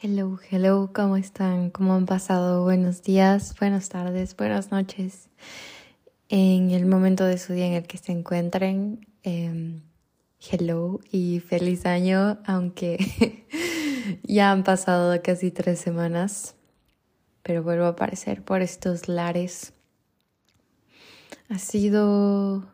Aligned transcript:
Hello, 0.00 0.38
hello, 0.48 0.92
¿cómo 0.94 1.16
están? 1.16 1.70
¿Cómo 1.70 1.94
han 1.94 2.06
pasado? 2.06 2.62
Buenos 2.62 3.02
días, 3.02 3.56
buenas 3.58 3.88
tardes, 3.88 4.36
buenas 4.36 4.70
noches. 4.70 5.28
En 6.28 6.70
el 6.70 6.86
momento 6.86 7.24
de 7.24 7.36
su 7.36 7.52
día 7.52 7.66
en 7.66 7.72
el 7.72 7.88
que 7.88 7.98
se 7.98 8.12
encuentren, 8.12 9.08
em, 9.24 9.82
hello 10.38 11.00
y 11.10 11.40
feliz 11.40 11.84
año, 11.84 12.38
aunque 12.46 12.96
ya 14.22 14.52
han 14.52 14.62
pasado 14.62 15.20
casi 15.20 15.50
tres 15.50 15.80
semanas, 15.80 16.54
pero 17.42 17.64
vuelvo 17.64 17.86
a 17.86 17.88
aparecer 17.88 18.44
por 18.44 18.62
estos 18.62 19.08
lares. 19.08 19.72
Ha 21.48 21.58
sido, 21.58 22.72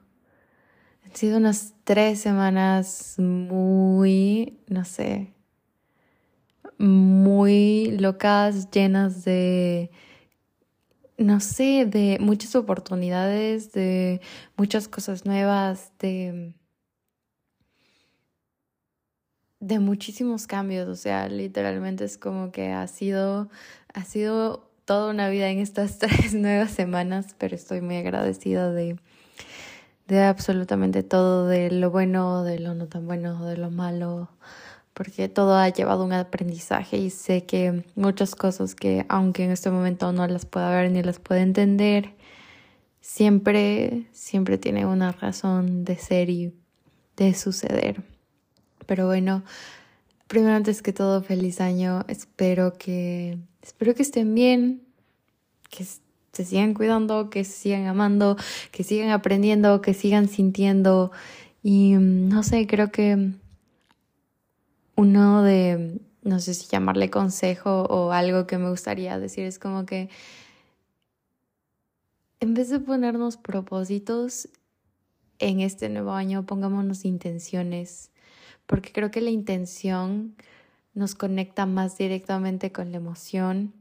han 1.07 1.15
sido 1.15 1.39
unas 1.39 1.73
tres 1.85 2.21
semanas 2.21 3.15
muy, 3.19 4.59
no 4.69 4.85
sé, 4.85 5.34
muy 6.79 7.97
locas, 7.99 8.71
llenas 8.71 9.25
de, 9.25 9.91
no 11.17 11.41
sé, 11.41 11.87
de 11.87 12.19
muchas 12.21 12.55
oportunidades, 12.57 13.73
de 13.73 14.21
muchas 14.57 14.89
cosas 14.89 15.25
nuevas, 15.25 15.93
de, 15.99 16.55
de 19.61 19.79
muchísimos 19.79 20.47
cambios. 20.47 20.89
O 20.89 20.97
sea, 20.97 21.29
literalmente 21.29 22.05
es 22.05 22.19
como 22.19 22.53
que 22.53 22.73
ha 22.73 22.87
sido, 22.87 23.49
ha 23.93 24.05
sido 24.05 24.71
toda 24.85 25.11
una 25.11 25.29
vida 25.29 25.49
en 25.49 25.59
estas 25.59 25.99
tres 26.01 26.35
nuevas 26.35 26.71
semanas, 26.71 27.35
pero 27.39 27.55
estoy 27.55 27.81
muy 27.81 27.97
agradecida 27.97 28.73
de, 28.73 28.99
de 30.07 30.23
absolutamente 30.23 31.03
todo, 31.03 31.47
de 31.47 31.71
lo 31.71 31.91
bueno, 31.91 32.45
de 32.45 32.59
lo 32.59 32.75
no 32.75 32.89
tan 32.89 33.07
bueno, 33.07 33.45
de 33.47 33.57
lo 33.57 33.71
malo 33.71 34.29
porque 34.95 35.29
todo 35.29 35.57
ha 35.57 35.69
llevado 35.69 36.05
un 36.05 36.13
aprendizaje 36.13 36.97
y 36.97 37.11
sé 37.11 37.45
que 37.45 37.85
muchas 37.97 38.37
cosas 38.37 38.75
que 38.77 39.05
aunque 39.09 39.45
en 39.45 39.51
este 39.51 39.71
momento 39.71 40.13
no 40.13 40.27
las 40.29 40.47
pueda 40.47 40.71
ver 40.71 40.91
ni 40.91 41.03
las 41.03 41.19
pueda 41.19 41.43
entender, 41.43 42.15
siempre, 43.01 44.07
siempre 44.13 44.57
tiene 44.57 44.87
una 44.87 45.11
razón 45.13 45.85
de 45.85 45.97
ser 45.97 46.31
y 46.31 46.55
de 47.17 47.35
suceder. 47.35 48.03
Pero 48.87 49.07
bueno, 49.07 49.43
primero 50.29 50.55
antes 50.55 50.81
que 50.81 50.93
todo, 50.93 51.23
feliz 51.23 51.61
año. 51.61 52.05
Espero 52.09 52.75
que, 52.75 53.39
espero 53.63 53.95
que 53.95 54.03
estén 54.03 54.35
bien, 54.35 54.83
que 55.71 55.85
se 55.85 56.45
sigan 56.45 56.73
cuidando, 56.75 57.31
que 57.31 57.45
se 57.45 57.53
sigan 57.53 57.87
amando, 57.87 58.37
que 58.71 58.85
sigan 58.85 59.11
aprendiendo, 59.11 59.81
que 59.81 59.93
sigan 59.93 60.29
sintiendo. 60.29 61.11
Y 61.63 61.95
mm, 61.95 62.29
no 62.29 62.43
sé, 62.43 62.67
creo 62.67 62.91
que 62.91 63.33
uno 64.97 65.43
de, 65.43 66.01
no 66.23 66.41
sé 66.41 66.55
si 66.55 66.67
llamarle 66.67 67.11
consejo 67.11 67.83
o 67.83 68.13
algo 68.13 68.47
que 68.47 68.59
me 68.59 68.71
gustaría 68.71 69.19
decir 69.19 69.45
es 69.45 69.59
como 69.59 69.87
que 69.87 70.09
en 72.41 72.55
vez 72.55 72.69
de 72.69 72.79
ponernos 72.79 73.37
propósitos 73.37 74.49
en 75.39 75.61
este 75.61 75.89
nuevo 75.89 76.13
año, 76.13 76.47
pongámonos 76.47 77.05
intenciones, 77.05 78.11
porque 78.67 78.93
creo 78.93 79.11
que 79.11 79.21
la 79.21 79.31
intención 79.31 80.35
nos 80.95 81.15
conecta 81.15 81.67
más 81.67 81.99
directamente 81.99 82.71
con 82.71 82.93
la 82.93 82.99
emoción. 82.99 83.73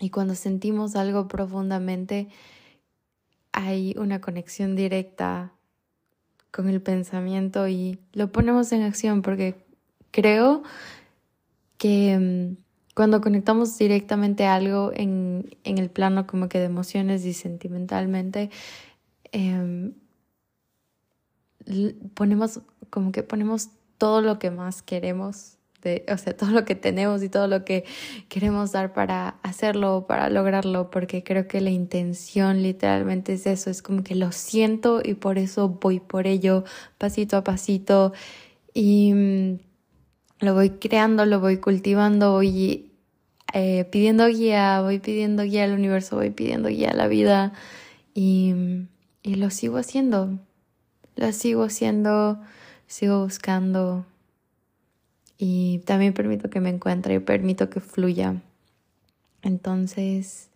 Y 0.00 0.10
cuando 0.10 0.34
sentimos 0.34 0.96
algo 0.96 1.28
profundamente 1.28 2.28
hay 3.52 3.94
una 3.98 4.20
conexión 4.20 4.74
directa 4.74 5.52
con 6.50 6.68
el 6.68 6.80
pensamiento 6.80 7.68
y 7.68 7.98
lo 8.12 8.32
ponemos 8.32 8.72
en 8.72 8.82
acción 8.82 9.22
porque 9.22 9.66
creo 10.10 10.62
que 11.78 12.18
mm, 12.18 12.56
cuando 12.94 13.20
conectamos 13.20 13.78
directamente 13.78 14.46
a 14.46 14.54
algo 14.54 14.92
en, 14.94 15.56
en, 15.64 15.78
el 15.78 15.90
plano 15.90 16.26
como 16.26 16.48
que 16.48 16.58
de 16.58 16.66
emociones 16.66 17.24
y 17.24 17.32
sentimentalmente, 17.32 18.50
em, 19.32 19.94
ponemos 22.14 22.60
como 22.90 23.12
que 23.12 23.22
ponemos 23.22 23.70
todo 23.98 24.20
lo 24.22 24.38
que 24.38 24.50
más 24.50 24.82
queremos, 24.82 25.58
de, 25.82 26.04
o 26.12 26.18
sea, 26.18 26.36
todo 26.36 26.50
lo 26.50 26.64
que 26.64 26.74
tenemos 26.74 27.22
y 27.22 27.28
todo 27.28 27.46
lo 27.48 27.64
que 27.64 27.84
queremos 28.28 28.72
dar 28.72 28.92
para 28.92 29.36
hacerlo, 29.42 30.06
para 30.06 30.28
lograrlo, 30.28 30.90
porque 30.90 31.22
creo 31.22 31.48
que 31.48 31.60
la 31.60 31.70
intención 31.70 32.62
literalmente 32.62 33.34
es 33.34 33.46
eso, 33.46 33.70
es 33.70 33.82
como 33.82 34.02
que 34.02 34.14
lo 34.14 34.32
siento 34.32 35.00
y 35.02 35.14
por 35.14 35.38
eso 35.38 35.68
voy 35.68 36.00
por 36.00 36.26
ello 36.26 36.64
pasito 36.98 37.36
a 37.36 37.44
pasito. 37.44 38.12
Y 38.74 39.12
mm, 39.14 39.69
lo 40.40 40.54
voy 40.54 40.70
creando, 40.70 41.26
lo 41.26 41.40
voy 41.40 41.58
cultivando, 41.58 42.32
voy 42.32 42.90
eh, 43.52 43.84
pidiendo 43.84 44.26
guía, 44.26 44.80
voy 44.80 44.98
pidiendo 44.98 45.42
guía 45.42 45.64
al 45.64 45.72
universo, 45.72 46.16
voy 46.16 46.30
pidiendo 46.30 46.68
guía 46.68 46.90
a 46.90 46.94
la 46.94 47.08
vida 47.08 47.52
y, 48.14 48.54
y 49.22 49.34
lo 49.36 49.50
sigo 49.50 49.76
haciendo, 49.76 50.38
lo 51.16 51.32
sigo 51.32 51.64
haciendo, 51.64 52.40
sigo 52.86 53.22
buscando 53.22 54.06
y 55.38 55.78
también 55.86 56.12
permito 56.12 56.50
que 56.50 56.60
me 56.60 56.68
encuentre 56.68 57.14
y 57.14 57.18
permito 57.18 57.70
que 57.70 57.80
fluya. 57.80 58.42
Entonces, 59.42 60.49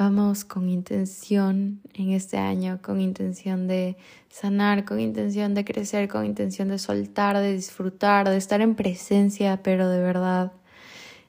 Vamos 0.00 0.46
con 0.46 0.70
intención 0.70 1.82
en 1.92 2.12
este 2.12 2.38
año, 2.38 2.80
con 2.80 3.02
intención 3.02 3.68
de 3.68 3.98
sanar, 4.30 4.86
con 4.86 4.98
intención 4.98 5.52
de 5.52 5.62
crecer, 5.62 6.08
con 6.08 6.24
intención 6.24 6.68
de 6.68 6.78
soltar, 6.78 7.36
de 7.36 7.52
disfrutar, 7.52 8.26
de 8.30 8.38
estar 8.38 8.62
en 8.62 8.76
presencia, 8.76 9.62
pero 9.62 9.90
de 9.90 10.00
verdad. 10.00 10.52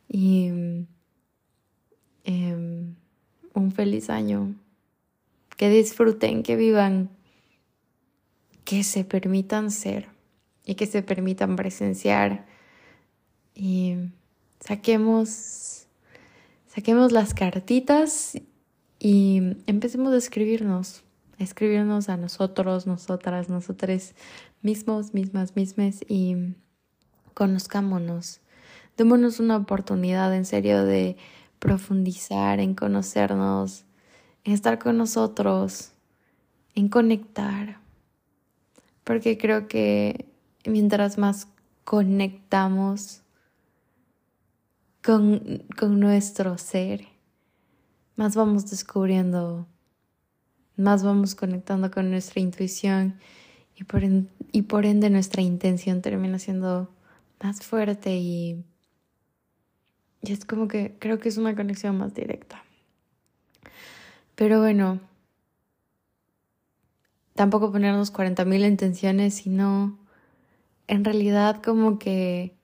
Y 0.08 0.48
em, 2.24 2.96
un 3.54 3.72
feliz 3.74 4.09
año. 4.09 4.56
Que 5.58 5.70
disfruten, 5.70 6.42
que 6.42 6.56
vivan, 6.56 7.09
que 8.64 8.86
se 8.86 9.03
permitan 9.03 9.70
ser 9.70 10.08
y 10.66 10.76
que 10.76 10.86
se 10.86 11.03
permitan 11.03 11.58
presenciar. 11.58 12.46
Y 13.53 13.98
saquemos, 14.62 15.88
saquemos 16.68 17.12
las 17.12 17.34
cartitas 17.34 18.38
y 19.03 19.57
empecemos 19.66 20.13
a 20.13 20.17
escribirnos, 20.17 21.01
a 21.39 21.44
escribirnos 21.44 22.07
a 22.07 22.17
nosotros, 22.17 22.85
nosotras, 22.85 23.50
nosotros 23.50 24.13
mismos, 24.62 25.16
mismas, 25.16 25.56
mismes 25.56 26.06
y 26.07 26.53
conozcámonos. 27.34 28.41
Démonos 28.97 29.40
una 29.40 29.57
oportunidad 29.57 30.35
en 30.35 30.45
serio 30.45 30.85
de 30.85 31.17
profundizar, 31.57 32.59
en 32.59 32.75
conocernos, 32.75 33.85
en 34.44 34.53
estar 34.53 34.78
con 34.78 34.97
nosotros, 34.97 35.94
en 36.75 36.88
conectar. 36.88 37.79
Porque 39.03 39.40
creo 39.40 39.67
que 39.67 40.29
mientras 40.63 41.17
más 41.17 41.47
conectamos 41.85 43.23
con, 45.03 45.63
con 45.75 46.00
nuestro 46.00 46.59
ser, 46.59 47.10
más 48.16 48.35
vamos 48.35 48.69
descubriendo, 48.69 49.67
más 50.75 51.03
vamos 51.03 51.35
conectando 51.35 51.91
con 51.91 52.09
nuestra 52.11 52.41
intuición 52.41 53.19
y 53.75 53.83
por, 53.83 54.03
y 54.51 54.61
por 54.63 54.85
ende 54.85 55.09
nuestra 55.09 55.41
intención 55.41 56.01
termina 56.01 56.39
siendo 56.39 56.89
más 57.41 57.66
fuerte 57.66 58.16
y, 58.17 58.63
y 60.22 60.31
es 60.31 60.45
como 60.45 60.67
que 60.67 60.95
creo 60.99 61.19
que 61.19 61.29
es 61.29 61.38
una 61.38 61.55
conexión 61.55 61.97
más 61.97 62.13
directa. 62.13 62.63
Pero 64.35 64.59
bueno, 64.59 64.99
tampoco 67.35 67.72
ponernos 67.72 68.13
40.000 68.13 68.67
intenciones, 68.67 69.35
sino 69.35 69.97
en 70.88 71.03
realidad 71.03 71.61
como 71.61 71.99
que 71.99 72.55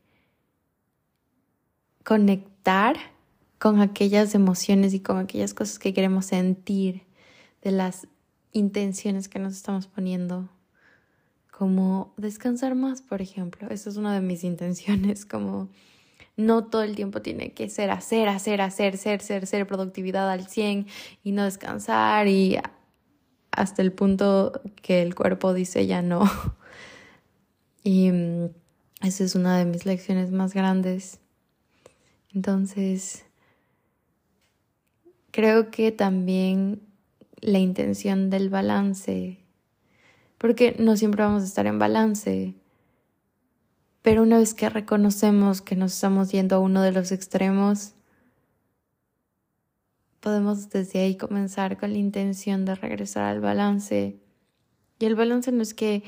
conectar 2.04 2.98
con 3.60 3.82
aquellas 3.82 4.36
emociones 4.36 4.94
y 4.94 5.00
con 5.00 5.18
aquellas 5.18 5.54
cosas 5.54 5.80
que 5.80 5.94
queremos 5.94 6.28
sentir, 6.28 7.04
de 7.62 7.72
las 7.72 8.08
intenciones 8.54 9.28
que 9.28 9.40
nos 9.40 9.54
estamos 9.54 9.88
poniendo, 9.88 10.50
como 11.52 12.14
descansar 12.18 12.76
más, 12.76 13.02
por 13.02 13.22
ejemplo. 13.22 13.68
Esa 13.70 13.90
es 13.90 13.98
una 13.98 14.14
de 14.14 14.22
mis 14.22 14.44
intenciones, 14.44 15.26
como 15.28 15.70
no 16.36 16.66
todo 16.66 16.84
el 16.84 16.96
tiempo 16.96 17.22
tiene 17.22 17.54
que 17.54 17.70
ser 17.70 17.90
hacer, 17.90 18.30
hacer, 18.30 18.62
hacer, 18.62 18.98
ser, 18.98 19.22
ser, 19.22 19.48
ser, 19.48 19.66
productividad 19.66 20.30
al 20.30 20.48
100 20.48 20.86
y 21.24 21.32
no 21.32 21.44
descansar 21.44 22.28
y 22.28 22.60
hasta 23.52 23.82
el 23.82 23.92
punto 23.92 24.62
que 24.76 25.02
el 25.02 25.16
cuerpo 25.16 25.54
dice 25.54 25.88
ya 25.88 26.02
no. 26.02 26.30
Y 27.84 28.12
mm, 28.12 28.50
esa 29.02 29.24
es 29.24 29.36
una 29.36 29.58
de 29.58 29.64
mis 29.64 29.86
lecciones 29.86 30.30
más 30.32 30.54
grandes. 30.54 31.22
Entonces, 32.34 33.27
creo 35.38 35.70
que 35.70 35.92
también 35.92 36.82
la 37.42 37.60
intención 37.60 38.32
del 38.32 38.50
balance, 38.50 39.38
porque 40.40 40.76
no 40.80 40.98
siempre 40.98 41.22
vamos 41.22 41.44
a 41.44 41.46
estar 41.46 41.68
en 41.68 41.78
balance, 41.78 42.56
Pero 44.02 44.24
una 44.24 44.40
vez 44.40 44.56
que 44.56 44.68
reconocemos 44.68 45.62
que 45.62 45.76
nos 45.76 45.94
estamos 45.94 46.32
yendo 46.32 46.56
a 46.56 46.60
uno 46.60 46.82
de 46.82 46.92
los 46.92 47.12
extremos, 47.12 47.94
podemos 50.22 50.72
desde 50.72 51.02
ahí 51.02 51.18
comenzar 51.18 51.78
con 51.78 51.92
la 51.92 52.00
intención 52.00 52.66
de 52.66 52.74
regresar 52.74 53.26
al 53.26 53.40
balance. 53.40 54.20
Y 54.98 55.06
el 55.06 55.14
balance 55.14 55.52
no 55.52 55.62
es 55.62 55.76
que 55.76 56.04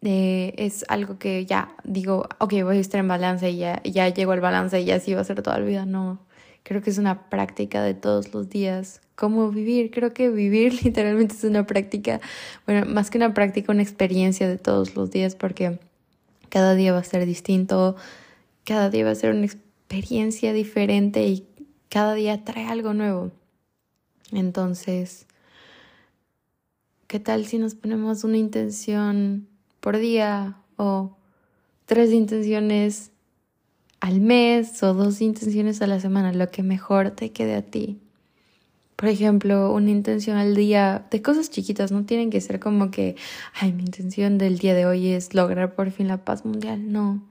eh, 0.00 0.52
es 0.56 0.84
algo 0.88 1.16
que 1.20 1.46
ya 1.46 1.76
digo, 1.84 2.26
ok, 2.40 2.54
voy 2.64 2.78
a 2.78 2.80
estar 2.80 2.98
en 2.98 3.06
balance 3.06 3.48
y 3.50 3.58
ya, 3.58 3.80
ya 3.84 4.08
llego 4.08 4.32
al 4.32 4.40
balance 4.40 4.80
y 4.80 4.90
así 4.90 5.14
va 5.14 5.20
a 5.20 5.24
ser 5.24 5.42
toda 5.42 5.60
la 5.60 5.66
vida. 5.66 5.86
No, 5.86 6.26
creo 6.62 6.82
que 6.82 6.90
es 6.90 6.98
una 6.98 7.28
práctica 7.28 7.82
de 7.82 7.94
todos 7.94 8.32
los 8.34 8.48
días. 8.48 9.00
¿Cómo 9.14 9.50
vivir? 9.50 9.90
Creo 9.90 10.12
que 10.12 10.30
vivir 10.30 10.74
literalmente 10.84 11.34
es 11.34 11.44
una 11.44 11.66
práctica, 11.66 12.20
bueno, 12.66 12.86
más 12.86 13.10
que 13.10 13.18
una 13.18 13.34
práctica, 13.34 13.72
una 13.72 13.82
experiencia 13.82 14.48
de 14.48 14.58
todos 14.58 14.96
los 14.96 15.10
días 15.10 15.34
porque 15.36 15.78
cada 16.48 16.74
día 16.74 16.92
va 16.92 16.98
a 16.98 17.04
ser 17.04 17.24
distinto, 17.26 17.96
cada 18.64 18.90
día 18.90 19.04
va 19.04 19.10
a 19.10 19.14
ser 19.14 19.34
una 19.34 19.46
experiencia 19.46 20.52
diferente 20.52 21.26
y 21.26 21.46
cada 21.88 22.14
día 22.14 22.44
trae 22.44 22.66
algo 22.66 22.94
nuevo. 22.94 23.30
Entonces, 24.32 25.26
¿qué 27.06 27.20
tal 27.20 27.46
si 27.46 27.58
nos 27.58 27.74
ponemos 27.74 28.24
una 28.24 28.38
intención 28.38 29.46
por 29.80 29.98
día 29.98 30.56
o 30.76 31.16
tres 31.86 32.12
intenciones 32.12 33.11
al 34.02 34.20
mes 34.20 34.82
o 34.82 34.94
dos 34.94 35.20
intenciones 35.20 35.80
a 35.80 35.86
la 35.86 36.00
semana, 36.00 36.32
lo 36.32 36.50
que 36.50 36.64
mejor 36.64 37.12
te 37.12 37.30
quede 37.30 37.54
a 37.54 37.62
ti? 37.62 38.00
Por 38.96 39.08
ejemplo, 39.08 39.72
una 39.72 39.90
intención 39.90 40.36
al 40.36 40.56
día 40.56 41.06
de 41.08 41.22
cosas 41.22 41.50
chiquitas, 41.50 41.92
no 41.92 42.04
tienen 42.04 42.28
que 42.28 42.40
ser 42.40 42.58
como 42.58 42.90
que, 42.90 43.14
ay, 43.54 43.72
mi 43.72 43.84
intención 43.84 44.38
del 44.38 44.58
día 44.58 44.74
de 44.74 44.86
hoy 44.86 45.06
es 45.12 45.34
lograr 45.34 45.76
por 45.76 45.92
fin 45.92 46.08
la 46.08 46.24
paz 46.24 46.44
mundial, 46.44 46.90
no 46.90 47.22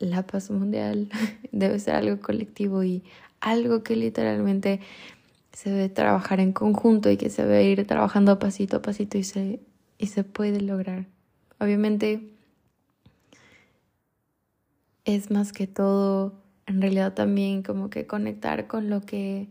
la 0.00 0.26
paz 0.26 0.50
mundial 0.50 1.08
debe 1.52 1.78
ser 1.78 1.94
algo 1.94 2.20
colectivo 2.20 2.82
y 2.82 3.04
algo 3.40 3.84
que 3.84 3.94
literalmente 3.94 4.80
se 5.52 5.70
debe 5.70 5.88
trabajar 5.88 6.40
en 6.40 6.52
conjunto 6.52 7.12
y 7.12 7.16
que 7.16 7.30
se 7.30 7.42
debe 7.42 7.62
ir 7.62 7.86
trabajando 7.86 8.40
pasito 8.40 8.78
a 8.78 8.82
pasito 8.82 9.18
y 9.18 9.22
se, 9.22 9.60
y 9.98 10.08
se 10.08 10.24
puede 10.24 10.60
lograr. 10.60 11.06
Obviamente 11.60 12.33
es 15.04 15.30
más 15.30 15.52
que 15.52 15.66
todo, 15.66 16.34
en 16.66 16.80
realidad 16.80 17.14
también 17.14 17.62
como 17.62 17.90
que 17.90 18.06
conectar 18.06 18.66
con 18.66 18.90
lo 18.90 19.00
que, 19.02 19.48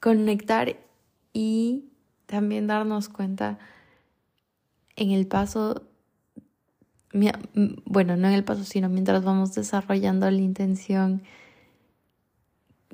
conectar 0.00 0.76
y 1.32 1.84
también 2.26 2.66
darnos 2.66 3.08
cuenta 3.08 3.58
en 4.96 5.10
el 5.10 5.26
paso 5.26 5.82
bueno, 7.84 8.16
no 8.16 8.28
en 8.28 8.34
el 8.34 8.44
paso, 8.44 8.64
sino 8.64 8.88
mientras 8.88 9.24
vamos 9.24 9.54
desarrollando 9.54 10.30
la 10.30 10.40
intención, 10.40 11.22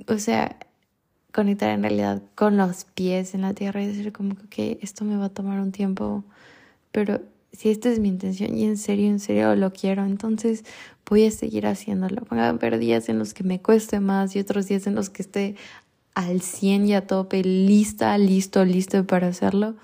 o 0.06 0.18
sea, 0.18 0.58
conectar 1.32 1.70
en 1.70 1.82
realidad 1.82 2.22
con 2.34 2.56
los 2.56 2.84
pies 2.84 3.34
en 3.34 3.42
la 3.42 3.54
tierra 3.54 3.82
y 3.82 3.86
decir 3.86 4.12
como 4.12 4.36
que 4.50 4.78
esto 4.82 5.04
me 5.04 5.16
va 5.16 5.26
a 5.26 5.28
tomar 5.30 5.60
un 5.60 5.72
tiempo, 5.72 6.24
pero 6.92 7.20
si 7.52 7.70
esta 7.70 7.90
es 7.90 7.98
mi 7.98 8.08
intención 8.08 8.56
y 8.56 8.64
en 8.64 8.76
serio, 8.76 9.08
en 9.08 9.20
serio 9.20 9.54
lo 9.56 9.72
quiero, 9.72 10.04
entonces 10.04 10.64
voy 11.08 11.26
a 11.26 11.30
seguir 11.30 11.66
haciéndolo. 11.66 12.22
Van 12.30 12.40
a 12.40 12.48
haber 12.48 12.78
días 12.78 13.08
en 13.08 13.18
los 13.18 13.34
que 13.34 13.44
me 13.44 13.60
cueste 13.60 14.00
más 14.00 14.34
y 14.34 14.40
otros 14.40 14.68
días 14.68 14.86
en 14.86 14.94
los 14.94 15.10
que 15.10 15.22
esté 15.22 15.56
al 16.14 16.40
100 16.40 16.88
y 16.88 16.94
a 16.94 17.06
tope, 17.06 17.42
lista, 17.42 18.16
listo, 18.18 18.64
listo 18.64 19.06
para 19.06 19.28
hacerlo. 19.28 19.74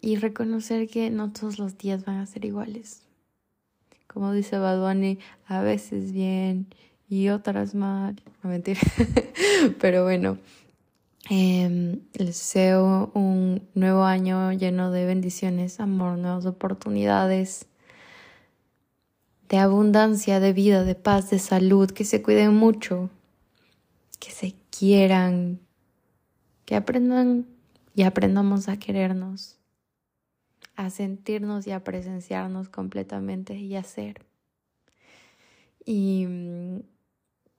Y 0.00 0.16
reconocer 0.16 0.88
que 0.88 1.10
no 1.10 1.32
todos 1.32 1.58
los 1.58 1.76
días 1.76 2.04
van 2.04 2.16
a 2.18 2.26
ser 2.26 2.44
iguales 2.44 3.02
como 4.08 4.32
dice 4.32 4.58
Badwani, 4.58 5.18
a 5.46 5.60
veces 5.60 6.12
bien 6.12 6.66
y 7.08 7.28
otras 7.28 7.76
mal. 7.76 8.20
No 8.42 8.50
mentira. 8.50 8.80
Pero 9.80 10.02
bueno, 10.02 10.38
eh, 11.30 12.00
les 12.14 12.26
deseo 12.26 13.10
un 13.14 13.68
nuevo 13.74 14.04
año 14.04 14.52
lleno 14.52 14.90
de 14.90 15.04
bendiciones, 15.04 15.80
amor, 15.80 16.18
nuevas 16.18 16.46
oportunidades, 16.46 17.66
de 19.48 19.58
abundancia, 19.58 20.40
de 20.40 20.52
vida, 20.52 20.84
de 20.84 20.94
paz, 20.94 21.30
de 21.30 21.38
salud, 21.38 21.90
que 21.90 22.04
se 22.04 22.22
cuiden 22.22 22.54
mucho, 22.54 23.10
que 24.18 24.30
se 24.30 24.54
quieran, 24.70 25.60
que 26.64 26.76
aprendan 26.76 27.46
y 27.94 28.02
aprendamos 28.02 28.68
a 28.68 28.78
querernos 28.78 29.58
a 30.78 30.90
sentirnos 30.90 31.66
y 31.66 31.72
a 31.72 31.82
presenciarnos 31.82 32.68
completamente 32.68 33.56
y 33.56 33.74
a 33.74 33.82
ser. 33.82 34.24
Y 35.84 36.24
mm, 36.24 36.82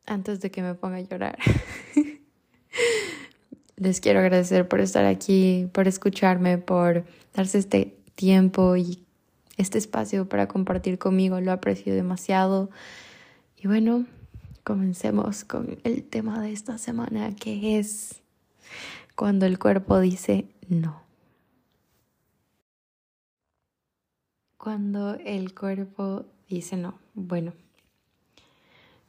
antes 0.05 0.39
de 0.39 0.49
que 0.49 0.61
me 0.61 0.73
ponga 0.73 0.95
a 0.95 1.01
llorar, 1.01 1.37
les 3.79 4.01
quiero 4.01 4.19
agradecer 4.19 4.67
por 4.67 4.81
estar 4.81 5.05
aquí, 5.05 5.69
por 5.73 5.87
escucharme, 5.87 6.57
por 6.57 7.05
darse 7.33 7.57
este 7.57 7.97
tiempo 8.15 8.75
y 8.75 9.03
este 9.57 9.77
espacio 9.77 10.27
para 10.27 10.47
compartir 10.47 10.97
conmigo. 10.99 11.41
Lo 11.41 11.51
aprecio 11.51 11.93
demasiado. 11.93 12.69
Y 13.57 13.67
bueno, 13.67 14.05
comencemos 14.63 15.43
con 15.43 15.79
el 15.83 16.03
tema 16.03 16.41
de 16.41 16.51
esta 16.51 16.77
semana, 16.77 17.35
que 17.35 17.79
es 17.79 18.21
cuando 19.15 19.45
el 19.45 19.59
cuerpo 19.59 19.99
dice 19.99 20.45
no. 20.67 21.09
cuando 24.59 25.15
el 25.15 25.55
cuerpo 25.55 26.25
dice 26.49 26.75
no. 26.75 26.99
Bueno, 27.15 27.53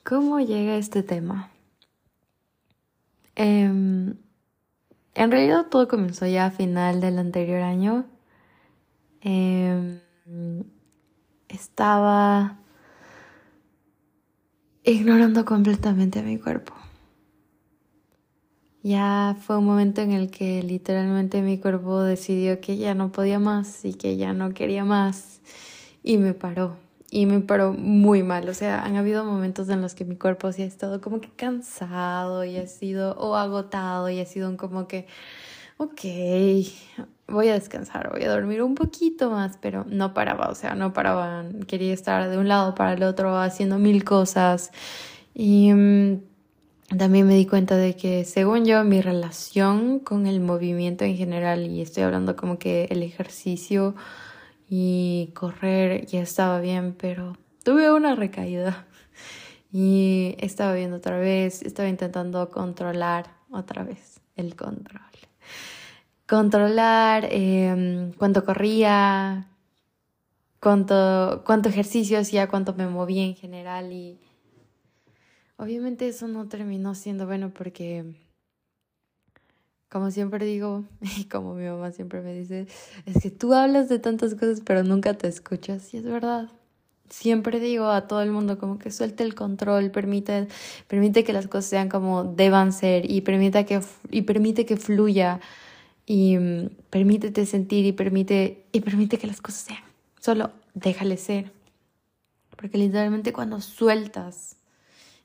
¿cómo 0.04 0.38
llega 0.38 0.76
este 0.76 1.02
tema? 1.02 1.50
Em, 3.34 4.14
en 5.14 5.30
realidad 5.30 5.66
todo 5.70 5.88
comenzó 5.88 6.26
ya 6.26 6.46
a 6.46 6.50
final 6.50 7.00
del 7.00 7.18
anterior 7.18 7.62
año. 7.62 8.06
Em, 9.22 10.00
estaba 11.48 12.58
ignorando 14.84 15.44
completamente 15.44 16.20
a 16.20 16.22
mi 16.22 16.38
cuerpo. 16.38 16.74
Ya 18.82 19.36
fue 19.40 19.58
un 19.58 19.66
momento 19.66 20.00
en 20.00 20.12
el 20.12 20.30
que 20.30 20.62
literalmente 20.62 21.42
mi 21.42 21.58
cuerpo 21.58 22.00
decidió 22.02 22.60
que 22.60 22.78
ya 22.78 22.94
no 22.94 23.12
podía 23.12 23.38
más 23.38 23.84
y 23.84 23.92
que 23.94 24.16
ya 24.16 24.32
no 24.32 24.54
quería 24.54 24.84
más 24.84 25.40
y 26.02 26.16
me 26.16 26.32
paró. 26.32 26.76
Y 27.10 27.26
me 27.26 27.40
paró 27.40 27.72
muy 27.72 28.22
mal. 28.22 28.48
O 28.48 28.54
sea, 28.54 28.84
han 28.84 28.96
habido 28.96 29.24
momentos 29.24 29.68
en 29.68 29.82
los 29.82 29.94
que 29.94 30.04
mi 30.04 30.16
cuerpo 30.16 30.52
sí 30.52 30.62
ha 30.62 30.66
estado 30.66 31.00
como 31.00 31.20
que 31.20 31.28
cansado 31.30 32.44
y 32.44 32.56
ha 32.56 32.66
sido 32.66 33.12
o 33.18 33.34
agotado 33.34 34.08
y 34.08 34.20
ha 34.20 34.26
sido 34.26 34.48
un 34.48 34.56
como 34.56 34.86
que, 34.86 35.06
ok, 35.76 36.00
voy 37.26 37.48
a 37.48 37.54
descansar, 37.54 38.10
voy 38.12 38.22
a 38.24 38.30
dormir 38.30 38.62
un 38.62 38.74
poquito 38.74 39.30
más, 39.30 39.56
pero 39.60 39.84
no 39.88 40.14
paraba, 40.14 40.48
o 40.48 40.54
sea, 40.54 40.74
no 40.74 40.92
paraba. 40.92 41.44
Quería 41.66 41.92
estar 41.92 42.30
de 42.30 42.38
un 42.38 42.48
lado 42.48 42.74
para 42.74 42.92
el 42.92 43.02
otro 43.02 43.36
haciendo 43.38 43.78
mil 43.78 44.04
cosas. 44.04 44.70
Y 45.34 45.72
mm, 45.72 46.20
también 46.96 47.26
me 47.26 47.34
di 47.34 47.46
cuenta 47.46 47.76
de 47.76 47.94
que 47.94 48.24
según 48.24 48.64
yo 48.64 48.82
mi 48.84 49.00
relación 49.00 50.00
con 50.00 50.26
el 50.26 50.40
movimiento 50.40 51.04
en 51.04 51.16
general 51.16 51.66
y 51.66 51.80
estoy 51.82 52.02
hablando 52.02 52.36
como 52.36 52.58
que 52.58 52.84
el 52.90 53.02
ejercicio 53.02 53.94
y 54.70 55.32
correr 55.34 56.06
ya 56.06 56.22
estaba 56.22 56.60
bien, 56.60 56.94
pero 56.98 57.36
tuve 57.62 57.92
una 57.92 58.14
recaída 58.14 58.86
y 59.72 60.36
estaba 60.38 60.72
viendo 60.72 60.96
otra 60.96 61.18
vez, 61.18 61.60
estaba 61.60 61.90
intentando 61.90 62.48
controlar 62.48 63.26
otra 63.50 63.84
vez 63.84 64.22
el 64.36 64.56
control. 64.56 65.02
Controlar 66.26 67.28
eh, 67.30 68.12
cuánto 68.16 68.46
corría, 68.46 69.48
cuánto, 70.60 71.42
cuánto 71.44 71.68
ejercicio 71.68 72.18
hacía, 72.18 72.48
cuánto 72.48 72.72
me 72.72 72.86
movía 72.86 73.24
en 73.24 73.34
general 73.34 73.92
y 73.92 74.20
Obviamente 75.60 76.08
eso 76.08 76.26
no 76.26 76.48
terminó 76.48 76.94
siendo 76.94 77.26
bueno 77.26 77.50
porque, 77.50 78.14
como 79.90 80.10
siempre 80.10 80.46
digo, 80.46 80.84
y 81.18 81.24
como 81.24 81.54
mi 81.54 81.66
mamá 81.66 81.92
siempre 81.92 82.20
me 82.22 82.32
dice, 82.32 82.66
es 83.06 83.22
que 83.22 83.30
tú 83.30 83.52
hablas 83.52 83.88
de 83.88 83.98
tantas 83.98 84.34
cosas 84.34 84.62
pero 84.64 84.82
nunca 84.84 85.14
te 85.14 85.28
escuchas 85.28 85.92
y 85.92 85.98
es 85.98 86.04
verdad. 86.04 86.48
Siempre 87.08 87.58
digo 87.58 87.88
a 87.88 88.06
todo 88.06 88.22
el 88.22 88.30
mundo 88.30 88.56
como 88.56 88.78
que 88.78 88.92
suelte 88.92 89.24
el 89.24 89.34
control, 89.34 89.90
permite, 89.90 90.46
permite 90.86 91.24
que 91.24 91.32
las 91.32 91.48
cosas 91.48 91.66
sean 91.66 91.88
como 91.88 92.22
deban 92.22 92.72
ser 92.72 93.10
y 93.10 93.22
permite 93.22 93.66
que, 93.66 93.80
y 94.10 94.22
permite 94.22 94.64
que 94.64 94.76
fluya 94.76 95.40
y 96.06 96.38
mm, 96.38 96.68
permítete 96.88 97.46
sentir 97.46 97.84
y 97.84 97.92
permite, 97.92 98.64
y 98.70 98.80
permite 98.80 99.18
que 99.18 99.26
las 99.26 99.40
cosas 99.40 99.62
sean. 99.62 99.82
Solo 100.20 100.52
déjale 100.74 101.16
ser. 101.16 101.50
Porque 102.56 102.78
literalmente 102.78 103.32
cuando 103.32 103.60
sueltas 103.60 104.56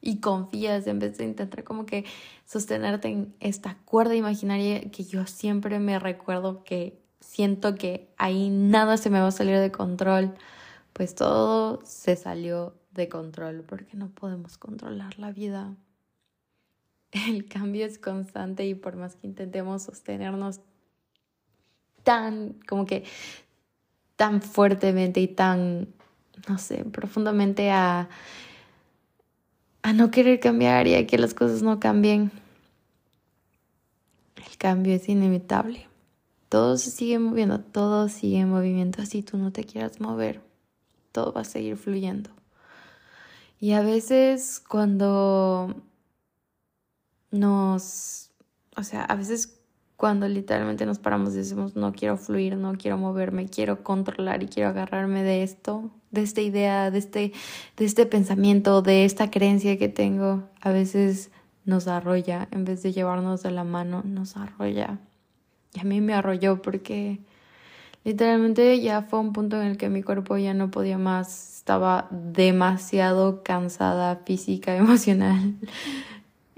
y 0.02 0.20
confías 0.20 0.88
en 0.88 1.00
vez 1.00 1.18
de 1.18 1.26
intentar 1.26 1.64
como 1.64 1.86
que 1.86 2.06
sostenerte 2.46 3.10
en 3.10 3.36
esta 3.40 3.78
cuerda 3.86 4.16
imaginaria 4.16 4.82
que 4.92 5.04
yo 5.04 5.26
siempre 5.26 5.80
me 5.80 6.00
recuerdo 6.00 6.64
que 6.64 7.00
siento 7.20 7.76
que 7.76 8.10
ahí 8.18 8.50
nada 8.50 8.98
se 8.98 9.10
me 9.10 9.20
va 9.20 9.28
a 9.28 9.32
salir 9.32 9.58
de 9.58 9.72
control 9.72 10.36
pues 10.96 11.14
todo 11.14 11.82
se 11.84 12.16
salió 12.16 12.74
de 12.92 13.10
control 13.10 13.66
porque 13.68 13.98
no 13.98 14.12
podemos 14.12 14.58
controlar 14.58 15.20
la 15.20 15.34
vida. 15.34 15.76
El 17.12 17.50
cambio 17.50 17.86
es 17.86 18.00
constante 18.00 18.66
y 18.66 18.76
por 18.76 18.96
más 18.96 19.18
que 19.18 19.28
intentemos 19.28 19.84
sostenernos 19.84 20.62
tan, 22.04 22.54
como 22.66 22.86
que 22.86 23.04
tan 24.16 24.42
fuertemente 24.42 25.20
y 25.20 25.28
tan, 25.28 25.90
no 26.48 26.58
sé, 26.58 26.86
profundamente 26.86 27.72
a, 27.72 28.08
a 29.86 29.94
no 29.94 30.10
querer 30.10 30.40
cambiar 30.40 30.88
y 30.88 30.96
a 30.96 31.06
que 31.06 31.20
las 31.20 31.36
cosas 31.36 31.62
no 31.62 31.80
cambien, 31.80 32.32
el 34.36 34.58
cambio 34.58 34.96
es 34.96 35.08
inevitable. 35.08 35.86
Todo 36.50 36.80
se 36.80 36.90
sigue 36.90 37.20
moviendo, 37.20 37.60
todo 37.60 38.10
sigue 38.10 38.40
en 38.40 38.50
movimiento, 38.50 39.04
así 39.04 39.22
tú 39.22 39.38
no 39.38 39.52
te 39.52 39.64
quieras 39.64 40.02
mover, 40.02 40.42
todo 41.12 41.34
va 41.34 41.42
a 41.42 41.44
seguir 41.44 41.78
fluyendo. 41.78 42.32
Y 43.60 43.74
a 43.74 43.84
veces 43.84 44.60
cuando 44.60 45.76
nos, 47.30 48.32
o 48.76 48.82
sea, 48.82 49.04
a 49.04 49.14
veces 49.14 49.60
cuando 49.98 50.28
literalmente 50.28 50.88
nos 50.88 50.98
paramos 50.98 51.36
y 51.36 51.38
decimos, 51.38 51.76
no 51.76 51.94
quiero 51.94 52.18
fluir, 52.18 52.58
no 52.58 52.74
quiero 52.74 52.98
moverme, 52.98 53.50
quiero 53.50 53.84
controlar 53.84 54.42
y 54.42 54.48
quiero 54.48 54.70
agarrarme 54.70 55.22
de 55.22 55.44
esto, 55.44 55.92
de 56.16 56.24
esta 56.24 56.42
idea, 56.42 56.90
de 56.90 56.98
este, 56.98 57.34
de 57.78 57.86
este 57.86 58.08
pensamiento, 58.08 58.82
de 58.82 59.06
esta 59.06 59.30
creencia 59.30 59.78
que 59.78 59.90
tengo, 59.90 60.50
a 60.62 60.72
veces 60.72 61.30
nos 61.66 61.88
arrolla, 61.88 62.48
en 62.52 62.66
vez 62.66 62.82
de 62.82 62.92
llevarnos 62.92 63.44
de 63.44 63.52
la 63.52 63.64
mano, 63.64 64.02
nos 64.04 64.36
arrolla. 64.38 64.98
Y 65.74 65.82
a 65.82 65.84
mí 65.84 66.02
me 66.02 66.14
arrolló 66.14 66.62
porque 66.62 67.20
literalmente 68.04 68.80
ya 68.82 69.04
fue 69.04 69.20
un 69.20 69.34
punto 69.34 69.62
en 69.62 69.68
el 69.68 69.78
que 69.78 69.90
mi 69.90 70.02
cuerpo 70.02 70.38
ya 70.38 70.54
no 70.54 70.72
podía 70.72 70.98
más, 70.98 71.58
estaba 71.58 72.08
demasiado 72.10 73.44
cansada 73.44 74.16
física, 74.26 74.76
emocional 74.78 75.56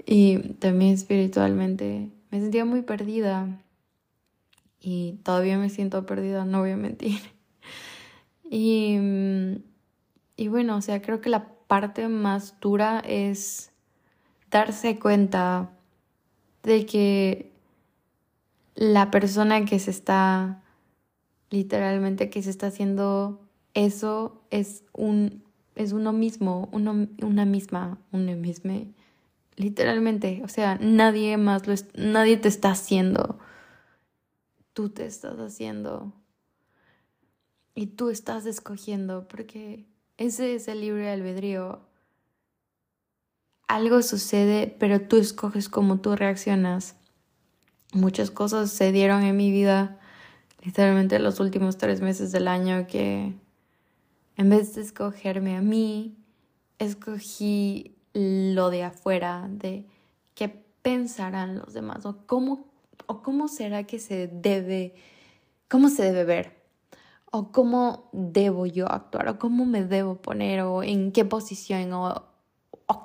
y 0.06 0.38
también 0.54 0.94
espiritualmente 0.94 2.08
me 2.30 2.40
sentía 2.40 2.64
muy 2.64 2.82
perdida 2.82 3.60
y 4.80 5.18
todavía 5.22 5.58
me 5.58 5.70
siento 5.70 6.06
perdida, 6.06 6.44
no 6.44 6.60
voy 6.60 6.70
a 6.70 6.76
mentir. 6.76 7.18
Y, 8.50 8.96
y 10.36 10.48
bueno, 10.48 10.76
o 10.76 10.80
sea, 10.80 11.02
creo 11.02 11.20
que 11.20 11.30
la 11.30 11.48
parte 11.66 12.08
más 12.08 12.58
dura 12.60 13.00
es 13.00 13.72
darse 14.50 14.98
cuenta 14.98 15.70
de 16.62 16.86
que 16.86 17.52
la 18.74 19.10
persona 19.10 19.64
que 19.64 19.78
se 19.78 19.90
está, 19.90 20.62
literalmente 21.50 22.30
que 22.30 22.42
se 22.42 22.50
está 22.50 22.68
haciendo 22.68 23.40
eso 23.74 24.42
es 24.50 24.84
un 24.92 25.42
es 25.74 25.92
uno 25.92 26.12
mismo, 26.12 26.68
uno, 26.72 27.06
una 27.22 27.44
misma, 27.44 27.98
uno 28.10 28.34
mismo 28.34 28.72
literalmente, 29.58 30.40
o 30.44 30.48
sea, 30.48 30.78
nadie 30.80 31.36
más 31.36 31.66
lo 31.66 31.74
nadie 31.94 32.36
te 32.36 32.48
está 32.48 32.70
haciendo. 32.70 33.38
Tú 34.72 34.88
te 34.88 35.06
estás 35.06 35.38
haciendo. 35.38 36.12
Y 37.78 37.86
tú 37.86 38.10
estás 38.10 38.44
escogiendo 38.44 39.28
porque 39.28 39.86
ese 40.16 40.56
es 40.56 40.66
el 40.66 40.80
libre 40.80 41.12
albedrío. 41.12 41.78
Algo 43.68 44.02
sucede, 44.02 44.74
pero 44.80 45.02
tú 45.02 45.16
escoges 45.16 45.68
cómo 45.68 46.00
tú 46.00 46.16
reaccionas. 46.16 46.96
Muchas 47.92 48.32
cosas 48.32 48.72
se 48.72 48.90
dieron 48.90 49.22
en 49.22 49.36
mi 49.36 49.52
vida, 49.52 50.00
literalmente 50.60 51.20
los 51.20 51.38
últimos 51.38 51.78
tres 51.78 52.00
meses 52.00 52.32
del 52.32 52.48
año, 52.48 52.88
que 52.88 53.36
en 54.36 54.50
vez 54.50 54.74
de 54.74 54.82
escogerme 54.82 55.56
a 55.56 55.62
mí, 55.62 56.16
escogí 56.80 57.94
lo 58.12 58.70
de 58.70 58.82
afuera, 58.82 59.46
de 59.48 59.86
qué 60.34 60.48
pensarán 60.82 61.58
los 61.58 61.74
demás 61.74 62.04
o 62.06 62.26
cómo, 62.26 62.66
o 63.06 63.22
cómo 63.22 63.46
será 63.46 63.84
que 63.84 64.00
se 64.00 64.26
debe, 64.26 64.96
cómo 65.68 65.90
se 65.90 66.02
debe 66.02 66.24
ver 66.24 66.57
o 67.30 67.52
cómo 67.52 68.08
debo 68.12 68.66
yo 68.66 68.90
actuar 68.90 69.28
o 69.28 69.38
cómo 69.38 69.64
me 69.66 69.84
debo 69.84 70.16
poner 70.16 70.62
o 70.62 70.82
en 70.82 71.12
qué 71.12 71.24
posición 71.24 71.92
o, 71.92 72.24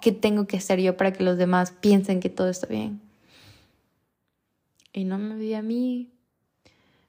qué 0.02 0.12
tengo 0.12 0.48
que 0.48 0.58
hacer 0.58 0.80
yo 0.80 0.96
para 0.98 1.14
que 1.14 1.24
los 1.24 1.38
demás 1.38 1.72
piensen 1.72 2.20
que 2.20 2.30
todo 2.30 2.50
está 2.50 2.68
bien. 2.68 3.02
Y 4.94 5.06
no 5.06 5.18
me 5.18 5.36
vi 5.36 5.54
a 5.54 5.62
mí, 5.62 6.14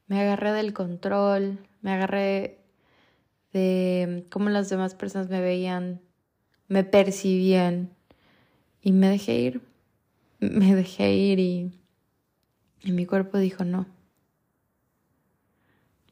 me 0.06 0.20
agarré 0.20 0.52
del 0.52 0.72
control, 0.72 1.58
me 1.82 1.92
agarré 1.92 2.58
de 3.52 4.26
cómo 4.30 4.48
las 4.48 4.68
demás 4.68 4.94
personas 4.94 5.28
me 5.28 5.40
veían 5.40 6.00
me 6.68 6.84
percibían 6.84 7.90
y 8.82 8.92
me 8.92 9.08
dejé 9.08 9.38
ir, 9.38 9.62
me 10.40 10.74
dejé 10.74 11.14
ir 11.14 11.38
y, 11.38 11.72
y 12.82 12.92
mi 12.92 13.06
cuerpo 13.06 13.38
dijo 13.38 13.64
no. 13.64 13.86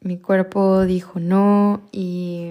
Mi 0.02 0.18
cuerpo 0.18 0.84
dijo 0.84 1.20
no 1.20 1.82
y... 1.92 2.50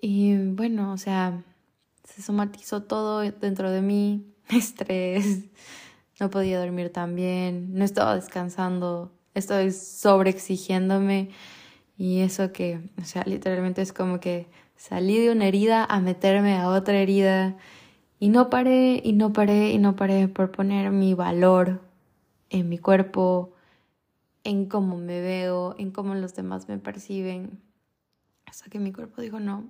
Y 0.00 0.36
bueno, 0.52 0.92
o 0.92 0.96
sea, 0.96 1.42
se 2.04 2.22
somatizó 2.22 2.84
todo 2.84 3.20
dentro 3.20 3.70
de 3.70 3.82
mí, 3.82 4.32
estrés, 4.48 5.44
no 6.20 6.30
podía 6.30 6.60
dormir 6.60 6.90
tan 6.90 7.14
bien, 7.16 7.74
no 7.74 7.84
estaba 7.84 8.14
descansando, 8.14 9.12
estoy 9.34 9.72
sobreexigiéndome 9.72 11.30
y 11.98 12.20
eso 12.20 12.52
que, 12.52 12.80
o 13.02 13.04
sea, 13.04 13.24
literalmente 13.26 13.82
es 13.82 13.92
como 13.92 14.20
que 14.20 14.46
salí 14.76 15.18
de 15.18 15.32
una 15.32 15.46
herida 15.46 15.84
a 15.84 16.00
meterme 16.00 16.56
a 16.56 16.68
otra 16.68 16.98
herida 16.98 17.56
y 18.20 18.28
no 18.30 18.50
paré 18.50 19.02
y 19.04 19.12
no 19.12 19.32
paré 19.32 19.72
y 19.72 19.78
no 19.78 19.96
paré 19.96 20.28
por 20.28 20.52
poner 20.52 20.90
mi 20.92 21.14
valor 21.14 21.87
en 22.50 22.68
mi 22.68 22.78
cuerpo, 22.78 23.52
en 24.44 24.66
cómo 24.66 24.96
me 24.96 25.20
veo, 25.20 25.74
en 25.78 25.90
cómo 25.90 26.14
los 26.14 26.34
demás 26.34 26.68
me 26.68 26.78
perciben. 26.78 27.60
Hasta 28.46 28.70
que 28.70 28.78
mi 28.78 28.92
cuerpo 28.92 29.20
dijo, 29.20 29.40
no, 29.40 29.64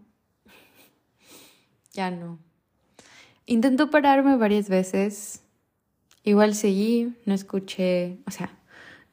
ya 1.92 2.10
no. 2.10 2.38
Intentó 3.46 3.90
pararme 3.90 4.36
varias 4.36 4.68
veces. 4.68 5.42
Igual 6.22 6.54
seguí, 6.54 7.16
no 7.24 7.34
escuché, 7.34 8.18
o 8.26 8.30
sea, 8.30 8.50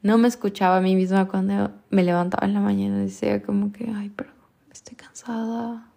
no 0.02 0.18
me 0.18 0.28
escuchaba 0.28 0.78
a 0.78 0.82
mí 0.82 0.96
misma 0.96 1.28
cuando 1.28 1.72
me 1.90 2.04
levantaba 2.04 2.46
en 2.46 2.54
la 2.54 2.60
mañana. 2.60 2.98
Decía 2.98 3.42
como 3.42 3.72
que, 3.72 3.90
ay, 3.90 4.12
pero 4.16 4.32
estoy 4.72 4.96
cansada, 4.96 5.90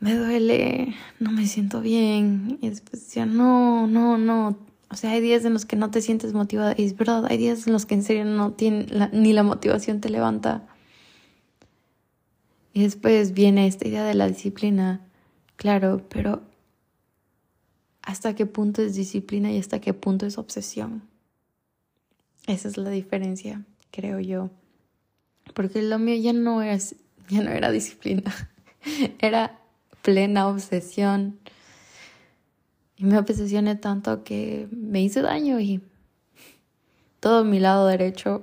me 0.00 0.14
duele, 0.14 0.94
no 1.18 1.32
me 1.32 1.46
siento 1.46 1.80
bien. 1.80 2.58
Y 2.60 2.68
después 2.68 3.02
decía, 3.04 3.26
no, 3.26 3.86
no, 3.86 4.18
no. 4.18 4.56
O 4.94 4.96
sea, 4.96 5.10
hay 5.10 5.20
días 5.20 5.44
en 5.44 5.54
los 5.54 5.66
que 5.66 5.74
no 5.74 5.90
te 5.90 6.00
sientes 6.00 6.34
motivada. 6.34 6.70
Es 6.70 6.96
verdad, 6.96 7.26
hay 7.28 7.36
días 7.36 7.66
en 7.66 7.72
los 7.72 7.84
que 7.84 7.94
en 7.94 8.04
serio 8.04 8.24
no 8.24 8.52
tiene 8.52 8.86
ni 9.12 9.32
la 9.32 9.42
motivación 9.42 10.00
te 10.00 10.08
levanta. 10.08 10.68
Y 12.72 12.84
después 12.84 13.34
viene 13.34 13.66
esta 13.66 13.88
idea 13.88 14.04
de 14.04 14.14
la 14.14 14.28
disciplina. 14.28 15.00
Claro, 15.56 16.00
pero 16.08 16.42
¿hasta 18.02 18.36
qué 18.36 18.46
punto 18.46 18.82
es 18.82 18.94
disciplina 18.94 19.50
y 19.50 19.58
hasta 19.58 19.80
qué 19.80 19.94
punto 19.94 20.26
es 20.26 20.38
obsesión? 20.38 21.02
Esa 22.46 22.68
es 22.68 22.76
la 22.76 22.90
diferencia, 22.90 23.64
creo 23.90 24.20
yo. 24.20 24.50
Porque 25.54 25.82
lo 25.82 25.98
mío 25.98 26.14
ya 26.22 26.32
no 26.32 26.62
era, 26.62 26.78
ya 27.28 27.42
no 27.42 27.50
era 27.50 27.72
disciplina, 27.72 28.32
era 29.18 29.58
plena 30.02 30.46
obsesión. 30.46 31.40
Y 32.96 33.04
me 33.04 33.18
obsesioné 33.18 33.76
tanto 33.76 34.22
que 34.24 34.68
me 34.70 35.02
hice 35.02 35.22
daño 35.22 35.58
y 35.60 35.82
todo 37.20 37.44
mi 37.44 37.58
lado 37.58 37.86
derecho 37.86 38.42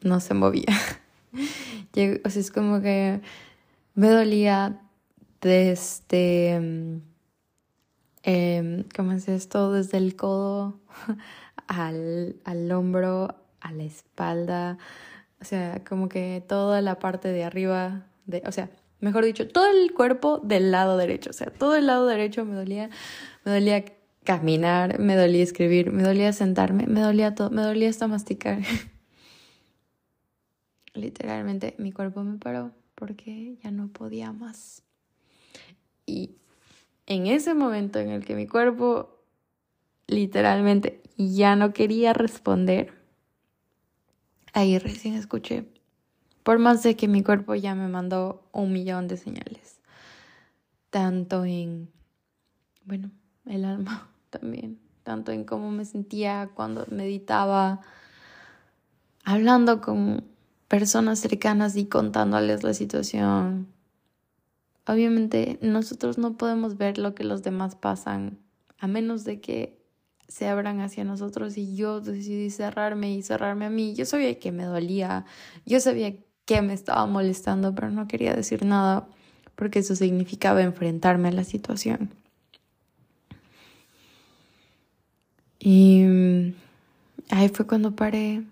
no 0.00 0.20
se 0.20 0.34
movía. 0.34 0.64
o 2.24 2.30
sea, 2.30 2.40
es 2.40 2.50
como 2.50 2.80
que 2.80 3.20
me 3.94 4.08
dolía 4.08 4.80
desde, 5.40 7.00
eh, 8.22 8.84
¿cómo 8.96 9.12
es 9.12 9.28
esto? 9.28 9.72
Desde 9.72 9.98
el 9.98 10.16
codo 10.16 10.80
al, 11.66 12.36
al 12.44 12.72
hombro, 12.72 13.34
a 13.60 13.72
la 13.72 13.84
espalda, 13.84 14.78
o 15.40 15.44
sea, 15.44 15.82
como 15.84 16.08
que 16.08 16.42
toda 16.46 16.80
la 16.82 16.98
parte 16.98 17.28
de 17.28 17.44
arriba, 17.44 18.06
de, 18.26 18.42
o 18.46 18.52
sea, 18.52 18.70
mejor 19.00 19.24
dicho, 19.24 19.48
todo 19.48 19.66
el 19.70 19.92
cuerpo 19.92 20.38
del 20.38 20.70
lado 20.70 20.96
derecho, 20.96 21.30
o 21.30 21.32
sea, 21.32 21.50
todo 21.50 21.74
el 21.74 21.86
lado 21.86 22.06
derecho 22.06 22.44
me 22.44 22.54
dolía, 22.54 22.90
me 23.44 23.52
dolía 23.52 23.84
caminar, 24.24 24.98
me 24.98 25.16
dolía 25.16 25.42
escribir, 25.42 25.90
me 25.90 26.02
dolía 26.02 26.32
sentarme, 26.32 26.86
me 26.86 27.00
dolía 27.00 27.34
todo, 27.34 27.50
me 27.50 27.62
dolía 27.62 27.90
hasta 27.90 28.06
masticar. 28.06 28.60
Literalmente 30.94 31.74
mi 31.78 31.92
cuerpo 31.92 32.22
me 32.22 32.38
paró 32.38 32.72
porque 32.94 33.56
ya 33.62 33.70
no 33.70 33.88
podía 33.88 34.32
más. 34.32 34.82
Y 36.06 36.36
en 37.06 37.26
ese 37.26 37.54
momento 37.54 37.98
en 37.98 38.10
el 38.10 38.24
que 38.24 38.34
mi 38.34 38.46
cuerpo 38.46 39.18
literalmente 40.06 41.02
ya 41.16 41.56
no 41.56 41.72
quería 41.72 42.12
responder, 42.12 42.92
ahí 44.52 44.78
recién 44.78 45.14
escuché. 45.14 45.64
Por 46.42 46.58
más 46.58 46.82
de 46.82 46.96
que 46.96 47.08
mi 47.08 47.22
cuerpo 47.22 47.54
ya 47.54 47.74
me 47.74 47.88
mandó 47.88 48.48
un 48.52 48.72
millón 48.72 49.08
de 49.08 49.16
señales. 49.16 49.80
Tanto 50.90 51.44
en, 51.44 51.90
bueno, 52.84 53.10
el 53.46 53.64
alma 53.64 54.08
también. 54.30 54.78
Tanto 55.02 55.32
en 55.32 55.44
cómo 55.44 55.70
me 55.70 55.84
sentía 55.84 56.50
cuando 56.54 56.86
meditaba, 56.90 57.80
hablando 59.24 59.80
con 59.80 60.24
personas 60.68 61.18
cercanas 61.18 61.76
y 61.76 61.86
contándoles 61.86 62.62
la 62.62 62.72
situación. 62.72 63.66
Obviamente 64.86 65.58
nosotros 65.60 66.18
no 66.18 66.36
podemos 66.36 66.78
ver 66.78 66.98
lo 66.98 67.14
que 67.14 67.24
los 67.24 67.42
demás 67.42 67.74
pasan, 67.74 68.38
a 68.78 68.86
menos 68.86 69.24
de 69.24 69.40
que 69.40 69.82
se 70.28 70.48
abran 70.48 70.80
hacia 70.80 71.04
nosotros 71.04 71.58
y 71.58 71.76
yo 71.76 72.00
decidí 72.00 72.48
cerrarme 72.48 73.12
y 73.12 73.22
cerrarme 73.22 73.66
a 73.66 73.70
mí. 73.70 73.94
Yo 73.94 74.06
sabía 74.06 74.38
que 74.38 74.50
me 74.50 74.64
dolía, 74.64 75.26
yo 75.66 75.78
sabía 75.78 76.16
que 76.46 76.62
me 76.62 76.72
estaba 76.72 77.04
molestando, 77.06 77.74
pero 77.74 77.90
no 77.90 78.08
quería 78.08 78.34
decir 78.34 78.64
nada 78.64 79.06
porque 79.56 79.80
eso 79.80 79.94
significaba 79.94 80.62
enfrentarme 80.62 81.28
a 81.28 81.32
la 81.32 81.44
situación. 81.44 82.21
Y 85.64 86.02
mm, 86.02 86.54
ahí 87.30 87.48
fue 87.48 87.68
cuando 87.68 87.94
paré 87.94 88.42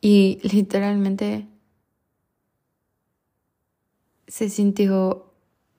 y 0.00 0.38
literalmente 0.44 1.48
se 4.28 4.48
sintió 4.50 5.26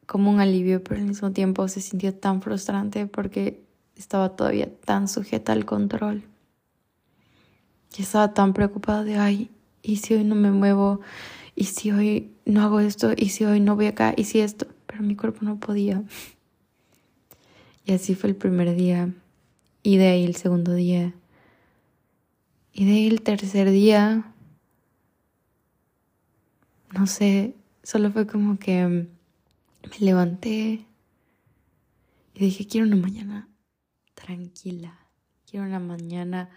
como 0.07 0.29
un 0.29 0.41
alivio, 0.41 0.83
pero 0.83 0.99
al 0.99 1.07
mismo 1.07 1.31
tiempo 1.31 1.65
se 1.69 1.79
sintió 1.79 2.13
tan 2.13 2.41
frustrante 2.41 3.07
porque 3.07 3.63
estaba 3.95 4.35
todavía 4.35 4.69
tan 4.81 5.07
sujeta 5.07 5.53
al 5.53 5.63
control. 5.63 6.23
Y 7.97 8.01
estaba 8.01 8.33
tan 8.33 8.51
preocupada 8.51 9.05
de, 9.05 9.15
ay, 9.15 9.49
¿y 9.81 9.95
si 9.97 10.15
hoy 10.15 10.25
no 10.25 10.35
me 10.35 10.51
muevo? 10.51 10.99
¿Y 11.55 11.65
si 11.65 11.89
hoy 11.89 12.33
no 12.45 12.63
hago 12.63 12.81
esto? 12.81 13.13
¿Y 13.15 13.29
si 13.29 13.45
hoy 13.45 13.61
no 13.61 13.77
voy 13.77 13.85
acá? 13.85 14.13
¿Y 14.17 14.25
si 14.25 14.41
esto? 14.41 14.67
Pero 14.87 15.03
mi 15.03 15.15
cuerpo 15.15 15.45
no 15.45 15.57
podía. 15.57 16.03
Y 17.85 17.93
así 17.93 18.13
fue 18.13 18.29
el 18.29 18.35
primer 18.35 18.75
día. 18.75 19.13
Y 19.83 19.97
de 19.97 20.07
ahí 20.07 20.25
el 20.25 20.35
segundo 20.35 20.73
día. 20.73 21.13
Y 22.73 22.85
de 22.85 22.91
ahí 22.91 23.07
el 23.07 23.21
tercer 23.21 23.69
día. 23.71 24.33
No 26.93 27.07
sé, 27.07 27.55
solo 27.83 28.11
fue 28.11 28.27
como 28.27 28.59
que 28.59 28.85
me 28.85 29.99
levanté 29.99 30.85
y 32.33 32.39
dije, 32.39 32.67
quiero 32.67 32.87
una 32.87 32.95
mañana 32.95 33.49
tranquila. 34.13 34.97
Quiero 35.49 35.65
una 35.65 35.79
mañana 35.79 36.49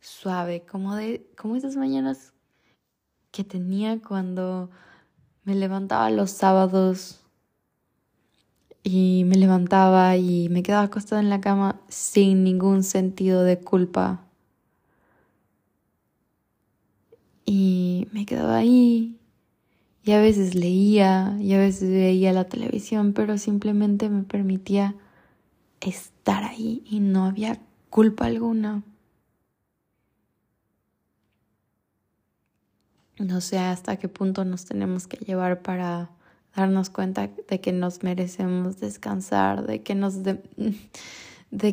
suave, 0.00 0.64
como 0.64 0.94
de 0.94 1.30
como 1.36 1.56
esas 1.56 1.76
mañanas 1.76 2.32
que 3.30 3.44
tenía 3.44 4.00
cuando 4.00 4.70
me 5.44 5.54
levantaba 5.54 6.10
los 6.10 6.30
sábados 6.30 7.19
y 8.82 9.24
me 9.26 9.36
levantaba 9.36 10.16
y 10.16 10.48
me 10.48 10.62
quedaba 10.62 10.84
acostada 10.84 11.20
en 11.20 11.30
la 11.30 11.40
cama 11.40 11.80
sin 11.88 12.44
ningún 12.44 12.82
sentido 12.82 13.42
de 13.44 13.58
culpa. 13.58 14.24
Y 17.44 18.08
me 18.12 18.26
quedaba 18.26 18.56
ahí 18.56 19.16
y 20.04 20.12
a 20.12 20.20
veces 20.20 20.54
leía 20.54 21.36
y 21.40 21.54
a 21.54 21.58
veces 21.58 21.90
veía 21.90 22.32
la 22.32 22.44
televisión, 22.44 23.12
pero 23.12 23.38
simplemente 23.38 24.08
me 24.08 24.22
permitía 24.22 24.94
estar 25.80 26.44
ahí 26.44 26.82
y 26.86 27.00
no 27.00 27.24
había 27.24 27.60
culpa 27.90 28.26
alguna. 28.26 28.82
No 33.18 33.42
sé 33.42 33.58
hasta 33.58 33.96
qué 33.96 34.08
punto 34.08 34.44
nos 34.46 34.64
tenemos 34.64 35.06
que 35.06 35.18
llevar 35.18 35.60
para 35.60 36.10
darnos 36.54 36.90
cuenta 36.90 37.30
de 37.48 37.60
que 37.60 37.72
nos 37.72 38.02
merecemos 38.02 38.80
descansar, 38.80 39.66
de 39.66 39.82
que 39.82 39.94
nos 39.94 40.22
de, 40.22 40.40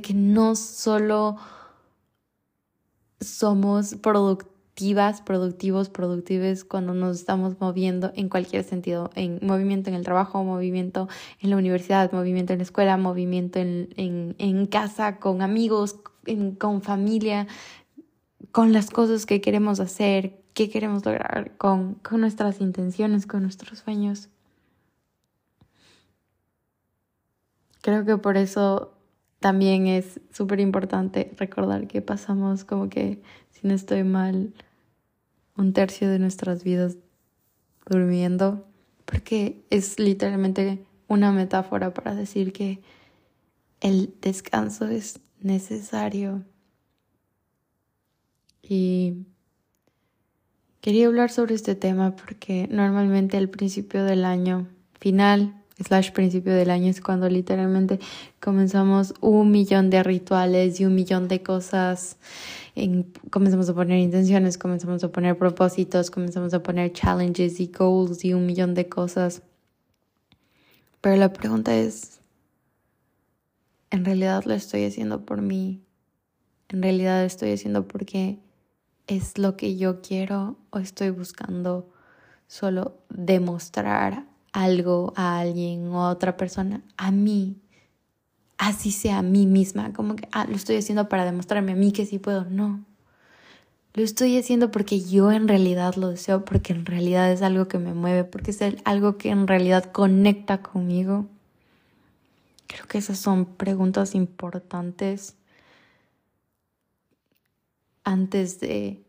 que 0.01 0.13
no 0.13 0.55
solo 0.55 1.37
somos 3.19 3.95
productivos 3.95 4.37
productivos, 5.25 5.89
productives 5.89 6.63
cuando 6.63 6.93
nos 6.93 7.17
estamos 7.17 7.59
moviendo 7.59 8.11
en 8.15 8.29
cualquier 8.29 8.63
sentido, 8.63 9.09
en 9.15 9.39
movimiento 9.41 9.89
en 9.89 9.95
el 9.95 10.03
trabajo, 10.03 10.43
movimiento 10.43 11.07
en 11.41 11.49
la 11.49 11.57
universidad, 11.57 12.11
movimiento 12.11 12.53
en 12.53 12.59
la 12.59 12.63
escuela, 12.63 12.95
movimiento 12.95 13.57
en, 13.57 13.89
en, 13.97 14.35
en 14.37 14.67
casa, 14.67 15.17
con 15.17 15.41
amigos, 15.41 15.95
con 16.59 16.83
familia, 16.83 17.47
con 18.51 18.71
las 18.71 18.91
cosas 18.91 19.25
que 19.25 19.41
queremos 19.41 19.79
hacer, 19.79 20.43
que 20.53 20.69
queremos 20.69 21.03
lograr, 21.03 21.57
con, 21.57 21.95
con 21.95 22.21
nuestras 22.21 22.61
intenciones, 22.61 23.25
con 23.25 23.41
nuestros 23.41 23.79
sueños. 23.79 24.29
Creo 27.87 28.03
que 28.03 28.17
por 28.17 28.35
eso 28.35 28.91
también 29.39 29.87
es 29.87 30.19
súper 30.33 30.59
importante 30.59 31.31
recordar 31.37 31.87
que 31.87 32.01
pasamos 32.01 32.65
como 32.65 32.89
que, 32.89 33.21
si 33.51 33.65
no 33.65 33.73
estoy 33.73 34.03
mal, 34.03 34.53
un 35.55 35.71
tercio 35.71 36.09
de 36.09 36.19
nuestras 36.19 36.65
vidas 36.65 36.97
durmiendo, 37.89 38.67
porque 39.05 39.63
es 39.69 39.99
literalmente 39.99 40.85
una 41.07 41.31
metáfora 41.31 41.93
para 41.93 42.13
decir 42.13 42.51
que 42.51 42.81
el 43.79 44.13
descanso 44.21 44.89
es 44.89 45.21
necesario. 45.39 46.43
Y 48.61 49.27
quería 50.81 51.07
hablar 51.07 51.31
sobre 51.31 51.55
este 51.55 51.75
tema 51.75 52.17
porque 52.17 52.67
normalmente 52.69 53.37
al 53.37 53.47
principio 53.47 54.03
del 54.03 54.25
año, 54.25 54.67
final, 54.99 55.63
slash 55.83 56.11
principio 56.11 56.53
del 56.53 56.69
año 56.69 56.89
es 56.89 57.01
cuando 57.01 57.29
literalmente 57.29 57.99
comenzamos 58.41 59.13
un 59.21 59.51
millón 59.51 59.89
de 59.89 60.03
rituales 60.03 60.79
y 60.79 60.85
un 60.85 60.95
millón 60.95 61.27
de 61.27 61.43
cosas. 61.43 62.17
comenzamos 63.29 63.69
a 63.69 63.73
poner 63.73 63.99
intenciones, 63.99 64.57
comenzamos 64.57 65.03
a 65.03 65.11
poner 65.11 65.37
propósitos, 65.37 66.09
comenzamos 66.09 66.53
a 66.53 66.63
poner 66.63 66.93
challenges 66.93 67.59
y 67.59 67.67
goals 67.67 68.25
y 68.25 68.33
un 68.33 68.45
millón 68.45 68.73
de 68.73 68.89
cosas. 68.89 69.43
Pero 71.01 71.15
la 71.15 71.31
pregunta 71.31 71.75
es, 71.75 72.21
¿en 73.91 74.03
realidad 74.03 74.43
lo 74.45 74.53
estoy 74.53 74.85
haciendo 74.85 75.25
por 75.25 75.41
mí? 75.41 75.83
¿En 76.69 76.81
realidad 76.81 77.21
lo 77.21 77.27
estoy 77.27 77.53
haciendo 77.53 77.87
porque 77.87 78.39
es 79.05 79.37
lo 79.37 79.55
que 79.55 79.77
yo 79.77 80.01
quiero 80.01 80.57
o 80.71 80.79
estoy 80.79 81.11
buscando 81.11 81.89
solo 82.47 82.97
demostrar 83.09 84.25
algo 84.51 85.13
a 85.15 85.39
alguien 85.39 85.87
o 85.87 86.03
a 86.03 86.09
otra 86.09 86.37
persona, 86.37 86.81
a 86.97 87.11
mí, 87.11 87.57
así 88.57 88.91
sea 88.91 89.19
a 89.19 89.21
mí 89.21 89.45
misma, 89.45 89.93
como 89.93 90.15
que, 90.15 90.27
ah, 90.31 90.45
lo 90.45 90.55
estoy 90.55 90.77
haciendo 90.77 91.09
para 91.09 91.25
demostrarme 91.25 91.73
a 91.73 91.75
mí 91.75 91.91
que 91.91 92.05
sí 92.05 92.19
puedo, 92.19 92.45
no. 92.45 92.83
Lo 93.93 94.03
estoy 94.03 94.37
haciendo 94.37 94.69
porque 94.69 95.01
yo 95.01 95.31
en 95.31 95.47
realidad 95.47 95.95
lo 95.95 96.09
deseo, 96.09 96.45
porque 96.45 96.73
en 96.73 96.85
realidad 96.85 97.31
es 97.31 97.41
algo 97.41 97.67
que 97.67 97.79
me 97.79 97.93
mueve, 97.93 98.23
porque 98.23 98.51
es 98.51 98.59
algo 98.85 99.17
que 99.17 99.29
en 99.29 99.47
realidad 99.47 99.91
conecta 99.91 100.61
conmigo. 100.61 101.25
Creo 102.67 102.85
que 102.87 102.99
esas 102.99 103.17
son 103.17 103.45
preguntas 103.45 104.13
importantes 104.13 105.35
antes 108.03 108.59
de 108.59 109.03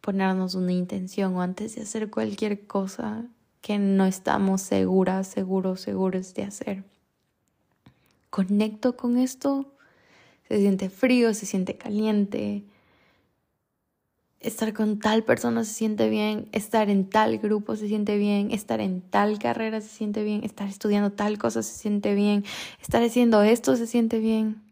ponernos 0.00 0.54
una 0.54 0.72
intención 0.72 1.36
o 1.36 1.42
antes 1.42 1.76
de 1.76 1.82
hacer 1.82 2.10
cualquier 2.10 2.66
cosa 2.66 3.26
que 3.60 3.78
no 3.78 4.06
estamos 4.06 4.62
seguras, 4.62 5.26
seguros, 5.28 5.80
seguros 5.80 6.34
de 6.34 6.44
hacer. 6.44 6.84
Conecto 8.30 8.96
con 8.96 9.18
esto, 9.18 9.66
se 10.48 10.58
siente 10.58 10.88
frío, 10.88 11.34
se 11.34 11.46
siente 11.46 11.76
caliente. 11.76 12.64
Estar 14.40 14.72
con 14.72 14.98
tal 14.98 15.22
persona 15.24 15.64
se 15.64 15.74
siente 15.74 16.08
bien, 16.08 16.48
estar 16.52 16.88
en 16.88 17.10
tal 17.10 17.38
grupo 17.38 17.76
se 17.76 17.88
siente 17.88 18.16
bien, 18.16 18.50
estar 18.52 18.80
en 18.80 19.02
tal 19.02 19.38
carrera 19.38 19.82
se 19.82 19.88
siente 19.88 20.24
bien, 20.24 20.44
estar 20.44 20.66
estudiando 20.66 21.12
tal 21.12 21.36
cosa 21.36 21.62
se 21.62 21.74
siente 21.74 22.14
bien, 22.14 22.44
estar 22.80 23.02
haciendo 23.02 23.42
esto 23.42 23.76
se 23.76 23.86
siente 23.86 24.18
bien. 24.18 24.62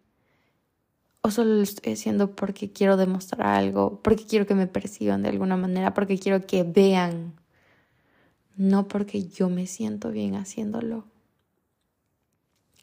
O 1.21 1.31
solo 1.31 1.57
lo 1.57 1.63
estoy 1.63 1.93
haciendo 1.93 2.35
porque 2.35 2.73
quiero 2.73 2.97
demostrar 2.97 3.47
algo, 3.47 4.01
porque 4.03 4.25
quiero 4.25 4.47
que 4.47 4.55
me 4.55 4.67
perciban 4.67 5.23
de 5.23 5.29
alguna 5.29 5.59
manera, 5.59 5.93
porque 5.93 6.19
quiero 6.19 6.47
que 6.47 6.63
vean 6.63 7.35
no 8.59 8.89
porque 8.89 9.29
yo 9.29 9.49
me 9.49 9.67
siento 9.67 10.11
bien 10.11 10.35
haciéndolo. 10.35 11.05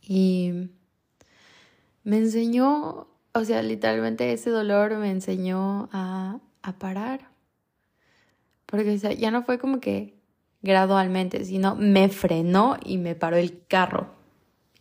Y 0.01 0.69
me 2.03 2.17
enseñó, 2.17 3.07
o 3.33 3.43
sea, 3.43 3.61
literalmente 3.61 4.31
ese 4.31 4.49
dolor 4.49 4.97
me 4.97 5.11
enseñó 5.11 5.89
a, 5.91 6.39
parar. 6.79 7.29
Porque 8.65 8.97
ya 8.97 9.29
no 9.29 9.43
fue 9.43 9.59
como 9.59 9.79
que 9.79 10.15
gradualmente, 10.63 11.45
sino 11.45 11.75
me 11.75 12.09
frenó 12.09 12.77
y 12.83 12.97
me 12.97 13.13
paró 13.13 13.35
el 13.35 13.61
carro. 13.67 14.07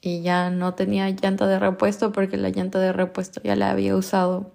Y 0.01 0.23
ya 0.23 0.49
no 0.49 0.75
tenía 0.75 1.11
llanta 1.11 1.47
de 1.47 1.59
repuesto 1.59 2.13
porque 2.13 2.37
la 2.37 2.51
llanta 2.51 2.79
de 2.79 2.93
repuesto 2.93 3.43
ya 3.43 3.57
la 3.57 3.71
había 3.71 3.97
usado. 3.97 4.55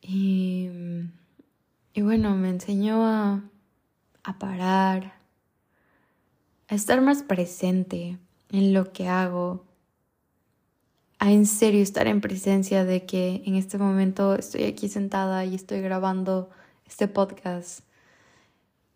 Y, 0.00 0.70
y 1.96 2.02
bueno, 2.02 2.36
me 2.36 2.50
enseñó 2.50 3.06
a, 3.06 3.42
parar, 4.38 5.14
a 6.68 6.74
estar 6.74 7.00
más 7.00 7.22
presente 7.22 8.18
en 8.52 8.74
lo 8.74 8.92
que 8.92 9.08
hago, 9.08 9.64
a 11.18 11.32
en 11.32 11.46
serio 11.46 11.82
estar 11.82 12.06
en 12.06 12.20
presencia 12.20 12.84
de 12.84 13.06
que 13.06 13.42
en 13.46 13.54
este 13.54 13.78
momento 13.78 14.34
estoy 14.34 14.64
aquí 14.64 14.90
sentada 14.90 15.46
y 15.46 15.54
estoy 15.54 15.80
grabando 15.80 16.50
este 16.86 17.08
podcast, 17.08 17.80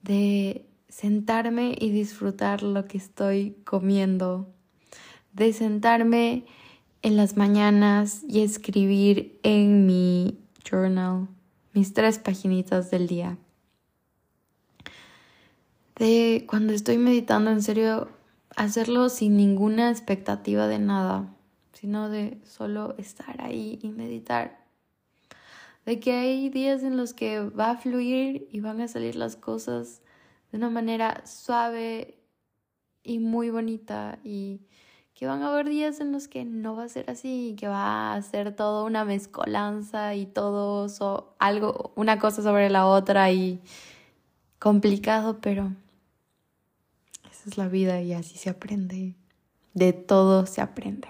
de 0.02 0.66
sentarme 0.90 1.74
y 1.80 1.88
disfrutar 1.88 2.62
lo 2.62 2.86
que 2.86 2.98
estoy 2.98 3.56
comiendo, 3.64 4.46
de 5.32 5.54
sentarme 5.54 6.44
en 7.00 7.16
las 7.16 7.38
mañanas 7.38 8.24
y 8.28 8.42
escribir 8.42 9.40
en 9.42 9.86
mi 9.86 10.38
journal 10.70 11.28
mis 11.72 11.94
tres 11.94 12.18
paginitas 12.18 12.90
del 12.90 13.06
día. 13.06 13.38
De 15.96 16.46
cuando 16.48 16.72
estoy 16.72 16.98
meditando, 16.98 17.50
en 17.50 17.62
serio, 17.62 18.08
hacerlo 18.56 19.08
sin 19.08 19.36
ninguna 19.36 19.90
expectativa 19.90 20.66
de 20.66 20.78
nada, 20.78 21.34
sino 21.72 22.08
de 22.08 22.38
solo 22.44 22.94
estar 22.98 23.40
ahí 23.42 23.78
y 23.82 23.90
meditar. 23.90 24.64
De 25.84 26.00
que 26.00 26.12
hay 26.12 26.48
días 26.50 26.82
en 26.82 26.96
los 26.96 27.14
que 27.14 27.40
va 27.40 27.70
a 27.70 27.76
fluir 27.76 28.48
y 28.50 28.60
van 28.60 28.80
a 28.80 28.88
salir 28.88 29.16
las 29.16 29.36
cosas 29.36 30.02
de 30.50 30.58
una 30.58 30.70
manera 30.70 31.22
suave 31.26 32.18
y 33.02 33.18
muy 33.18 33.50
bonita 33.50 34.18
y 34.24 34.60
que 35.20 35.26
van 35.26 35.42
a 35.42 35.52
haber 35.52 35.68
días 35.68 36.00
en 36.00 36.12
los 36.12 36.28
que 36.28 36.46
no 36.46 36.76
va 36.76 36.84
a 36.84 36.88
ser 36.88 37.10
así, 37.10 37.54
que 37.58 37.68
va 37.68 38.14
a 38.14 38.22
ser 38.22 38.56
todo 38.56 38.86
una 38.86 39.04
mezcolanza 39.04 40.14
y 40.14 40.24
todo 40.24 40.86
algo, 41.38 41.92
una 41.94 42.18
cosa 42.18 42.42
sobre 42.42 42.70
la 42.70 42.86
otra 42.86 43.30
y 43.30 43.60
complicado, 44.58 45.38
pero 45.42 45.72
esa 47.30 47.50
es 47.50 47.58
la 47.58 47.68
vida 47.68 48.00
y 48.00 48.14
así 48.14 48.38
se 48.38 48.48
aprende. 48.48 49.14
De 49.74 49.92
todo 49.92 50.46
se 50.46 50.62
aprende. 50.62 51.08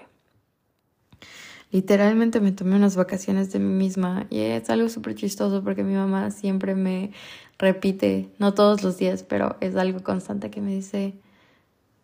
Literalmente 1.71 2.41
me 2.41 2.51
tomé 2.51 2.75
unas 2.75 2.97
vacaciones 2.97 3.53
de 3.53 3.59
mí 3.59 3.73
misma 3.73 4.27
y 4.29 4.41
es 4.41 4.69
algo 4.69 4.89
súper 4.89 5.15
chistoso 5.15 5.63
porque 5.63 5.85
mi 5.85 5.93
mamá 5.93 6.31
siempre 6.31 6.75
me 6.75 7.13
repite, 7.57 8.29
no 8.39 8.53
todos 8.53 8.83
los 8.83 8.97
días, 8.97 9.23
pero 9.23 9.55
es 9.61 9.77
algo 9.77 10.03
constante 10.03 10.51
que 10.51 10.59
me 10.59 10.71
dice, 10.71 11.13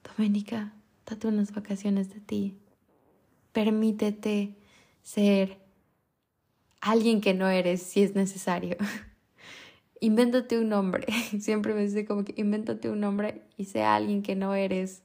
Doménica, 0.06 0.72
date 1.10 1.28
unas 1.28 1.54
vacaciones 1.54 2.13
de 2.13 2.20
ti. 2.20 2.58
Permítete 3.54 4.56
ser 5.02 5.58
alguien 6.82 7.22
que 7.22 7.34
no 7.34 7.48
eres 7.48 7.82
si 7.82 8.04
es 8.04 8.13
necesario. 8.13 8.78
invéntate 10.00 10.60
un 10.60 10.70
nombre. 10.70 11.08
Siempre 11.39 11.74
me 11.74 11.82
dice 11.82 12.06
como 12.06 12.24
que 12.24 12.34
invéntate 12.38 12.89
un 12.89 13.00
nombre 13.00 13.41
y 13.58 13.65
sea 13.65 13.96
alguien 13.96 14.22
que 14.22 14.36
no 14.36 14.54
eres. 14.54 15.04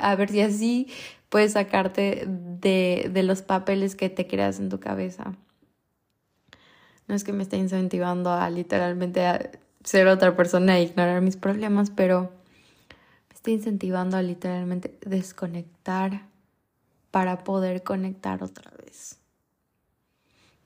A 0.00 0.14
ver 0.14 0.30
si 0.30 0.40
así 0.42 0.88
puedes 1.28 1.52
sacarte 1.52 2.24
de, 2.28 3.10
de 3.12 3.22
los 3.24 3.42
papeles 3.42 3.96
que 3.96 4.08
te 4.08 4.28
creas 4.28 4.60
en 4.60 4.68
tu 4.68 4.78
cabeza. 4.78 5.34
No 7.08 7.14
es 7.14 7.24
que 7.24 7.32
me 7.32 7.42
esté 7.42 7.56
incentivando 7.56 8.30
a 8.30 8.48
literalmente 8.50 9.26
a 9.26 9.50
ser 9.82 10.06
otra 10.08 10.36
persona 10.36 10.78
e 10.78 10.82
ignorar 10.82 11.20
mis 11.20 11.36
problemas, 11.36 11.90
pero 11.90 12.32
incentivando 13.52 14.16
a 14.16 14.22
literalmente 14.22 14.98
desconectar 15.04 16.26
para 17.10 17.44
poder 17.44 17.82
conectar 17.82 18.42
otra 18.42 18.70
vez. 18.82 19.18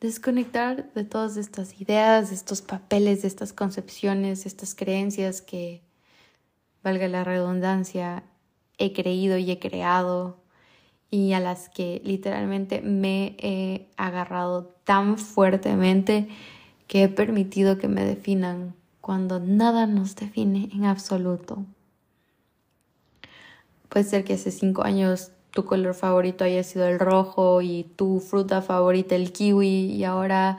Desconectar 0.01 0.93
de 0.95 1.05
todas 1.05 1.37
estas 1.37 1.81
ideas, 1.81 2.31
de 2.31 2.37
estos 2.37 2.63
papeles, 2.63 3.23
de 3.23 3.29
estas 3.29 3.53
concepciones, 3.53 4.45
de 4.45 4.49
estas 4.49 4.75
creencias 4.75 5.43
que, 5.43 5.83
valga 6.83 7.09
la 7.09 7.25
redundancia, 7.25 8.23
he 8.79 8.93
creído 8.93 9.37
y 9.39 9.51
he 9.51 9.59
creado 9.59 10.39
y 11.11 11.33
a 11.33 11.41
las 11.41 11.69
que 11.69 12.01
literalmente 12.05 12.81
me 12.83 13.37
he 13.39 13.89
agarrado 13.97 14.75
tan 14.85 15.19
fuertemente 15.19 16.29
que 16.87 17.05
he 17.05 17.09
permitido 17.09 17.79
que 17.79 17.89
me 17.89 18.05
definan 18.05 18.75
cuando 19.01 19.41
nada 19.41 19.87
nos 19.87 20.17
define 20.17 20.71
en 20.73 20.85
absoluto. 20.85 21.65
Puede 23.91 24.05
ser 24.05 24.25
que 24.25 24.35
hace 24.35 24.53
cinco 24.53 24.85
años 24.85 25.33
tu 25.51 25.65
color 25.65 25.95
favorito 25.95 26.45
haya 26.45 26.63
sido 26.63 26.87
el 26.87 27.01
rojo 27.01 27.61
y 27.61 27.85
tu 27.97 28.21
fruta 28.21 28.63
favorita 28.63 29.17
el 29.17 29.33
kiwi 29.33 29.67
y 29.67 30.05
ahora 30.05 30.59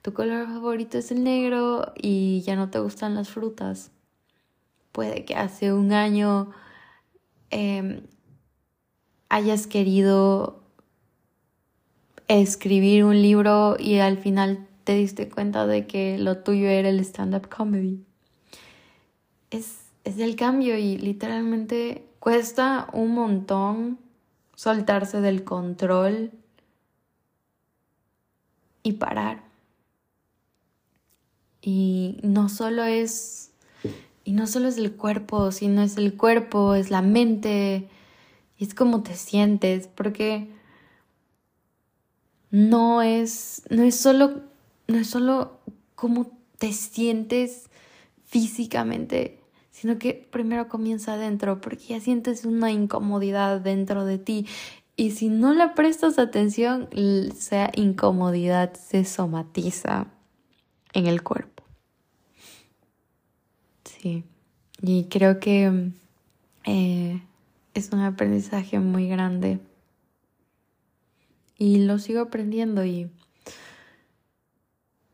tu 0.00 0.14
color 0.14 0.46
favorito 0.46 0.96
es 0.96 1.10
el 1.10 1.24
negro 1.24 1.92
y 1.96 2.40
ya 2.42 2.54
no 2.54 2.70
te 2.70 2.78
gustan 2.78 3.16
las 3.16 3.28
frutas. 3.28 3.90
Puede 4.92 5.24
que 5.24 5.34
hace 5.34 5.72
un 5.72 5.92
año 5.92 6.52
em, 7.50 8.02
hayas 9.28 9.66
querido 9.66 10.62
escribir 12.28 13.02
un 13.02 13.20
libro 13.20 13.76
y 13.76 13.98
al 13.98 14.18
final 14.18 14.68
te 14.84 14.94
diste 14.94 15.28
cuenta 15.28 15.66
de 15.66 15.88
que 15.88 16.16
lo 16.16 16.38
tuyo 16.38 16.68
era 16.68 16.90
el 16.90 17.00
stand-up 17.00 17.48
comedy. 17.48 18.04
Es, 19.50 19.80
es 20.04 20.20
el 20.20 20.36
cambio 20.36 20.78
y 20.78 20.96
literalmente 20.96 22.07
Cuesta 22.28 22.90
un 22.92 23.14
montón 23.14 23.98
soltarse 24.54 25.22
del 25.22 25.44
control 25.44 26.30
y 28.82 28.92
parar. 28.92 29.44
Y 31.62 32.18
no 32.22 32.50
solo 32.50 32.84
es 32.84 33.52
y 34.26 34.32
no 34.32 34.46
solo 34.46 34.68
es 34.68 34.76
el 34.76 34.92
cuerpo, 34.92 35.52
sino 35.52 35.80
es 35.80 35.96
el 35.96 36.18
cuerpo, 36.18 36.74
es 36.74 36.90
la 36.90 37.00
mente, 37.00 37.88
y 38.58 38.64
es 38.64 38.74
como 38.74 39.02
te 39.02 39.16
sientes, 39.16 39.86
porque 39.86 40.50
no 42.50 43.00
es 43.00 43.62
no 43.70 43.84
es 43.84 43.98
solo 43.98 44.42
no 44.86 44.98
es 44.98 45.08
solo 45.08 45.60
cómo 45.94 46.30
te 46.58 46.74
sientes 46.74 47.70
físicamente, 48.26 49.37
sino 49.78 49.96
que 49.96 50.26
primero 50.32 50.66
comienza 50.66 51.12
adentro, 51.12 51.60
porque 51.60 51.84
ya 51.86 52.00
sientes 52.00 52.44
una 52.44 52.72
incomodidad 52.72 53.60
dentro 53.60 54.04
de 54.04 54.18
ti. 54.18 54.44
Y 54.96 55.12
si 55.12 55.28
no 55.28 55.54
le 55.54 55.68
prestas 55.68 56.18
atención, 56.18 56.88
esa 56.90 57.70
incomodidad 57.76 58.74
se 58.74 59.04
somatiza 59.04 60.08
en 60.94 61.06
el 61.06 61.22
cuerpo. 61.22 61.62
Sí, 63.84 64.24
y 64.82 65.04
creo 65.04 65.38
que 65.38 65.92
eh, 66.64 67.22
es 67.74 67.92
un 67.92 68.00
aprendizaje 68.00 68.80
muy 68.80 69.08
grande. 69.08 69.60
Y 71.56 71.84
lo 71.84 72.00
sigo 72.00 72.20
aprendiendo 72.20 72.84
y 72.84 73.12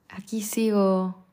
aquí 0.09 0.40
sigo 0.40 1.23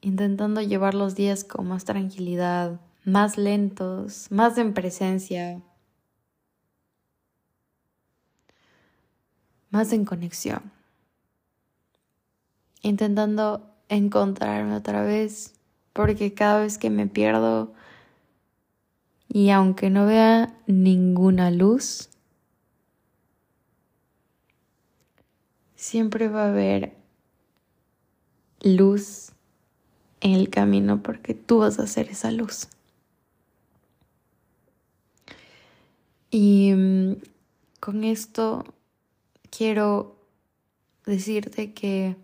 intentando 0.00 0.60
llevar 0.60 0.94
los 0.94 1.14
días 1.14 1.44
con 1.44 1.68
más 1.68 1.84
tranquilidad, 1.84 2.80
más 3.04 3.38
lentos, 3.38 4.30
más 4.30 4.58
en 4.58 4.74
presencia, 4.74 5.60
más 9.70 9.92
en 9.92 10.04
conexión. 10.04 10.72
Intentando 12.82 13.74
encontrarme 13.88 14.76
otra 14.76 15.02
vez, 15.02 15.54
porque 15.92 16.32
cada 16.34 16.60
vez 16.60 16.78
que 16.78 16.90
me 16.90 17.06
pierdo 17.06 17.72
y 19.28 19.50
aunque 19.50 19.90
no 19.90 20.06
vea 20.06 20.54
ninguna 20.66 21.50
luz, 21.50 22.08
siempre 25.74 26.28
va 26.28 26.44
a 26.44 26.48
haber 26.48 26.96
luz 28.62 29.32
en 30.20 30.32
el 30.32 30.50
camino 30.50 31.02
porque 31.02 31.34
tú 31.34 31.58
vas 31.58 31.78
a 31.78 31.86
ser 31.86 32.08
esa 32.08 32.30
luz. 32.30 32.68
Y 36.30 36.72
mm, 36.74 37.16
con 37.80 38.04
esto 38.04 38.64
quiero 39.50 40.16
decirte 41.06 41.72
que 41.72 42.16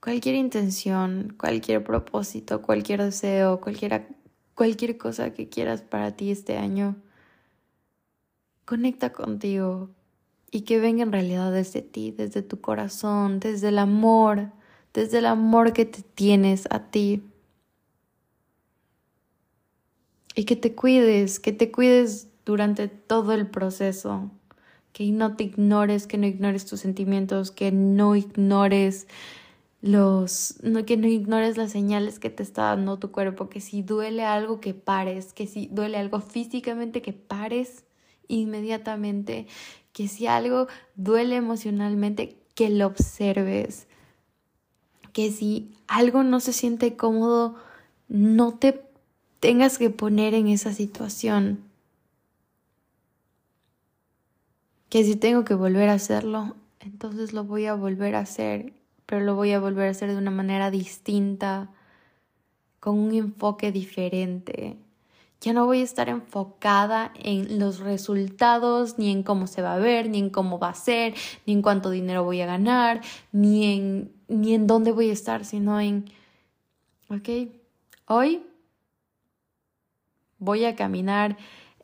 cualquier 0.00 0.34
intención, 0.34 1.34
cualquier 1.38 1.82
propósito, 1.82 2.62
cualquier 2.62 3.02
deseo, 3.02 3.60
cualquier, 3.60 4.06
cualquier 4.54 4.98
cosa 4.98 5.32
que 5.32 5.48
quieras 5.48 5.82
para 5.82 6.14
ti 6.16 6.30
este 6.30 6.58
año, 6.58 6.96
conecta 8.64 9.12
contigo 9.12 9.90
y 10.50 10.62
que 10.62 10.78
venga 10.78 11.02
en 11.02 11.12
realidad 11.12 11.52
desde 11.52 11.82
ti, 11.82 12.10
desde 12.10 12.42
tu 12.42 12.60
corazón, 12.60 13.40
desde 13.40 13.68
el 13.68 13.78
amor, 13.78 14.50
desde 14.96 15.18
el 15.18 15.26
amor 15.26 15.74
que 15.74 15.84
te 15.84 16.00
tienes 16.02 16.66
a 16.70 16.90
ti. 16.90 17.22
Y 20.34 20.44
que 20.44 20.56
te 20.56 20.74
cuides, 20.74 21.38
que 21.38 21.52
te 21.52 21.70
cuides 21.70 22.28
durante 22.46 22.88
todo 22.88 23.32
el 23.32 23.46
proceso, 23.46 24.30
que 24.92 25.10
no 25.12 25.36
te 25.36 25.44
ignores, 25.44 26.06
que 26.06 26.16
no 26.16 26.26
ignores 26.26 26.64
tus 26.64 26.80
sentimientos, 26.80 27.50
que 27.50 27.72
no 27.72 28.16
ignores 28.16 29.06
los 29.82 30.58
que 30.86 30.96
no 30.96 31.06
ignores 31.06 31.58
las 31.58 31.70
señales 31.70 32.18
que 32.18 32.30
te 32.30 32.42
está 32.42 32.62
dando 32.62 32.98
tu 32.98 33.12
cuerpo, 33.12 33.50
que 33.50 33.60
si 33.60 33.82
duele 33.82 34.24
algo 34.24 34.60
que 34.60 34.72
pares, 34.72 35.34
que 35.34 35.46
si 35.46 35.68
duele 35.70 35.98
algo 35.98 36.20
físicamente 36.20 37.02
que 37.02 37.12
pares 37.12 37.84
inmediatamente, 38.28 39.46
que 39.92 40.08
si 40.08 40.26
algo 40.26 40.66
duele 40.96 41.36
emocionalmente 41.36 42.38
que 42.54 42.70
lo 42.70 42.86
observes, 42.86 43.86
que 45.16 45.32
si 45.32 45.72
algo 45.88 46.22
no 46.22 46.40
se 46.40 46.52
siente 46.52 46.94
cómodo, 46.94 47.54
no 48.08 48.52
te 48.52 48.84
tengas 49.40 49.78
que 49.78 49.88
poner 49.88 50.34
en 50.34 50.48
esa 50.48 50.74
situación. 50.74 51.64
Que 54.90 55.04
si 55.04 55.16
tengo 55.16 55.44
que 55.46 55.54
volver 55.54 55.88
a 55.88 55.94
hacerlo, 55.94 56.54
entonces 56.80 57.32
lo 57.32 57.44
voy 57.44 57.64
a 57.64 57.72
volver 57.72 58.14
a 58.14 58.20
hacer 58.20 58.74
pero 59.06 59.24
lo 59.24 59.36
voy 59.36 59.52
a 59.52 59.60
volver 59.60 59.86
a 59.86 59.90
hacer 59.92 60.10
de 60.10 60.18
una 60.18 60.32
manera 60.32 60.70
distinta, 60.70 61.70
con 62.80 62.98
un 62.98 63.14
enfoque 63.14 63.72
diferente. 63.72 64.76
Ya 65.40 65.52
no 65.52 65.66
voy 65.66 65.80
a 65.80 65.84
estar 65.84 66.08
enfocada 66.08 67.12
en 67.14 67.58
los 67.58 67.78
resultados, 67.78 68.98
ni 68.98 69.12
en 69.12 69.22
cómo 69.22 69.46
se 69.46 69.62
va 69.62 69.74
a 69.74 69.78
ver, 69.78 70.10
ni 70.10 70.18
en 70.18 70.30
cómo 70.30 70.58
va 70.58 70.70
a 70.70 70.74
ser, 70.74 71.14
ni 71.46 71.52
en 71.52 71.62
cuánto 71.62 71.90
dinero 71.90 72.24
voy 72.24 72.40
a 72.40 72.46
ganar, 72.46 73.00
ni 73.32 73.74
en, 73.74 74.15
ni 74.28 74.54
en 74.54 74.66
dónde 74.66 74.92
voy 74.92 75.10
a 75.10 75.12
estar, 75.12 75.44
sino 75.44 75.80
en, 75.80 76.06
ok, 77.08 77.50
hoy 78.06 78.42
voy 80.38 80.64
a 80.64 80.76
caminar 80.76 81.36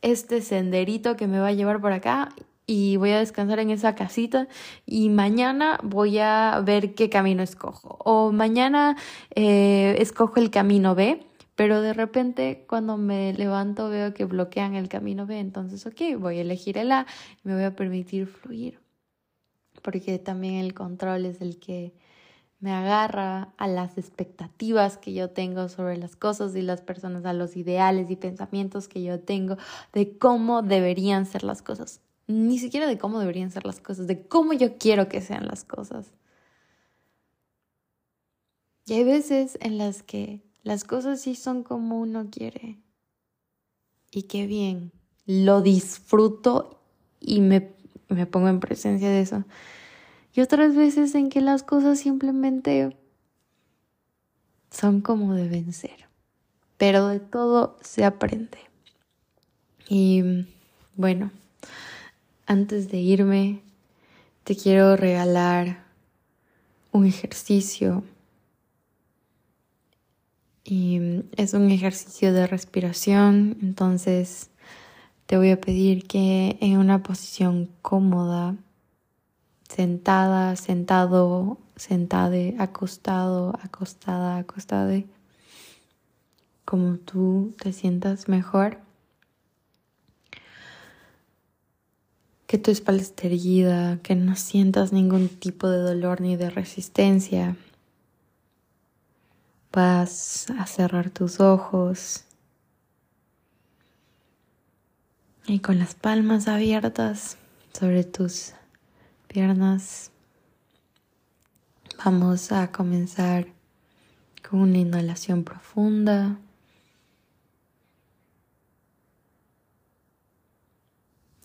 este 0.02 0.42
senderito 0.42 1.16
que 1.16 1.26
me 1.26 1.38
va 1.38 1.48
a 1.48 1.52
llevar 1.52 1.80
por 1.80 1.92
acá 1.92 2.30
y 2.66 2.96
voy 2.96 3.10
a 3.10 3.18
descansar 3.18 3.58
en 3.58 3.70
esa 3.70 3.94
casita 3.94 4.48
y 4.86 5.08
mañana 5.08 5.78
voy 5.82 6.18
a 6.18 6.60
ver 6.64 6.94
qué 6.94 7.08
camino 7.08 7.42
escojo. 7.42 7.98
O 8.04 8.32
mañana 8.32 8.96
eh, 9.34 9.96
escojo 9.98 10.38
el 10.40 10.50
camino 10.50 10.94
B, 10.94 11.24
pero 11.54 11.80
de 11.80 11.92
repente 11.92 12.64
cuando 12.68 12.96
me 12.96 13.32
levanto 13.34 13.88
veo 13.88 14.14
que 14.14 14.24
bloquean 14.24 14.74
el 14.74 14.88
camino 14.88 15.26
B, 15.26 15.38
entonces 15.38 15.86
ok, 15.86 16.18
voy 16.18 16.38
a 16.38 16.42
elegir 16.42 16.78
el 16.78 16.92
A 16.92 17.06
me 17.42 17.54
voy 17.54 17.64
a 17.64 17.76
permitir 17.76 18.26
fluir. 18.26 18.80
Porque 19.82 20.18
también 20.18 20.54
el 20.54 20.74
control 20.74 21.26
es 21.26 21.40
el 21.40 21.58
que 21.58 21.92
me 22.62 22.72
agarra 22.72 23.52
a 23.58 23.68
las 23.68 23.98
expectativas 23.98 24.96
que 24.96 25.12
yo 25.12 25.28
tengo 25.28 25.68
sobre 25.68 25.98
las 25.98 26.16
cosas 26.16 26.56
y 26.56 26.62
las 26.62 26.80
personas, 26.80 27.26
a 27.26 27.34
los 27.34 27.56
ideales 27.58 28.10
y 28.10 28.16
pensamientos 28.16 28.88
que 28.88 29.02
yo 29.02 29.20
tengo 29.20 29.58
de 29.92 30.16
cómo 30.16 30.62
deberían 30.62 31.26
ser 31.26 31.44
las 31.44 31.60
cosas 31.60 32.00
ni 32.26 32.58
siquiera 32.58 32.86
de 32.86 32.98
cómo 32.98 33.20
deberían 33.20 33.50
ser 33.50 33.66
las 33.66 33.80
cosas, 33.80 34.06
de 34.06 34.26
cómo 34.26 34.52
yo 34.52 34.78
quiero 34.78 35.08
que 35.08 35.20
sean 35.20 35.46
las 35.46 35.64
cosas. 35.64 36.12
Y 38.86 38.94
hay 38.94 39.04
veces 39.04 39.58
en 39.60 39.78
las 39.78 40.02
que 40.02 40.42
las 40.62 40.84
cosas 40.84 41.20
sí 41.20 41.34
son 41.34 41.62
como 41.62 42.00
uno 42.00 42.28
quiere. 42.30 42.78
Y 44.10 44.24
qué 44.24 44.46
bien, 44.46 44.92
lo 45.24 45.62
disfruto 45.62 46.80
y 47.20 47.40
me, 47.40 47.72
me 48.08 48.26
pongo 48.26 48.48
en 48.48 48.60
presencia 48.60 49.08
de 49.08 49.20
eso. 49.20 49.44
Y 50.34 50.40
otras 50.40 50.74
veces 50.74 51.14
en 51.14 51.28
que 51.28 51.40
las 51.40 51.62
cosas 51.62 52.00
simplemente 52.00 52.96
son 54.70 55.00
como 55.00 55.34
deben 55.34 55.72
ser. 55.72 56.08
Pero 56.78 57.08
de 57.08 57.20
todo 57.20 57.76
se 57.82 58.04
aprende. 58.04 58.58
Y 59.88 60.46
bueno, 60.96 61.30
antes 62.46 62.90
de 62.90 62.98
irme, 62.98 63.62
te 64.44 64.56
quiero 64.56 64.96
regalar 64.96 65.84
un 66.92 67.06
ejercicio. 67.06 68.04
Y 70.64 71.24
es 71.36 71.54
un 71.54 71.70
ejercicio 71.70 72.32
de 72.32 72.46
respiración, 72.46 73.58
entonces 73.62 74.50
te 75.26 75.36
voy 75.36 75.50
a 75.50 75.60
pedir 75.60 76.06
que 76.06 76.56
en 76.60 76.78
una 76.78 77.02
posición 77.02 77.68
cómoda, 77.82 78.56
sentada, 79.74 80.54
sentado, 80.56 81.58
sentade, 81.76 82.54
acostado, 82.58 83.54
acostada, 83.62 84.36
acostada, 84.36 85.02
como 86.66 86.98
tú 86.98 87.54
te 87.58 87.72
sientas 87.72 88.28
mejor. 88.28 88.78
Que 92.46 92.58
tu 92.58 92.70
espalda 92.70 93.02
esté 93.02 93.28
erguida, 93.28 93.98
que 94.02 94.14
no 94.14 94.36
sientas 94.36 94.92
ningún 94.92 95.30
tipo 95.30 95.68
de 95.70 95.78
dolor 95.78 96.20
ni 96.20 96.36
de 96.36 96.50
resistencia. 96.50 97.56
Vas 99.72 100.50
a 100.58 100.66
cerrar 100.66 101.08
tus 101.08 101.40
ojos. 101.40 102.24
Y 105.46 105.60
con 105.60 105.78
las 105.78 105.94
palmas 105.94 106.46
abiertas 106.46 107.38
sobre 107.72 108.04
tus 108.04 108.52
piernas 109.32 110.10
vamos 112.04 112.52
a 112.52 112.70
comenzar 112.70 113.46
con 114.46 114.60
una 114.60 114.76
inhalación 114.76 115.42
profunda. 115.42 116.38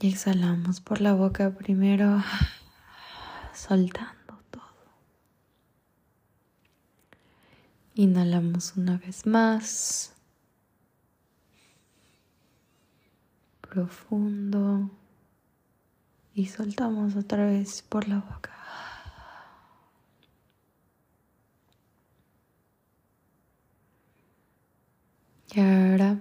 Y 0.02 0.10
exhalamos 0.10 0.82
por 0.82 1.00
la 1.00 1.13
boca 1.13 1.52
primero, 1.52 2.21
soltando 3.54 4.38
todo. 4.52 4.63
Inhalamos 7.95 8.76
una 8.76 8.97
vez 8.97 9.26
más. 9.26 10.13
Profundo. 13.62 14.91
Y 16.38 16.45
soltamos 16.45 17.15
otra 17.15 17.47
vez 17.47 17.82
por 17.82 18.08
la 18.08 18.19
boca. 18.19 18.52
Y 25.56 25.60
ahora 25.60 26.19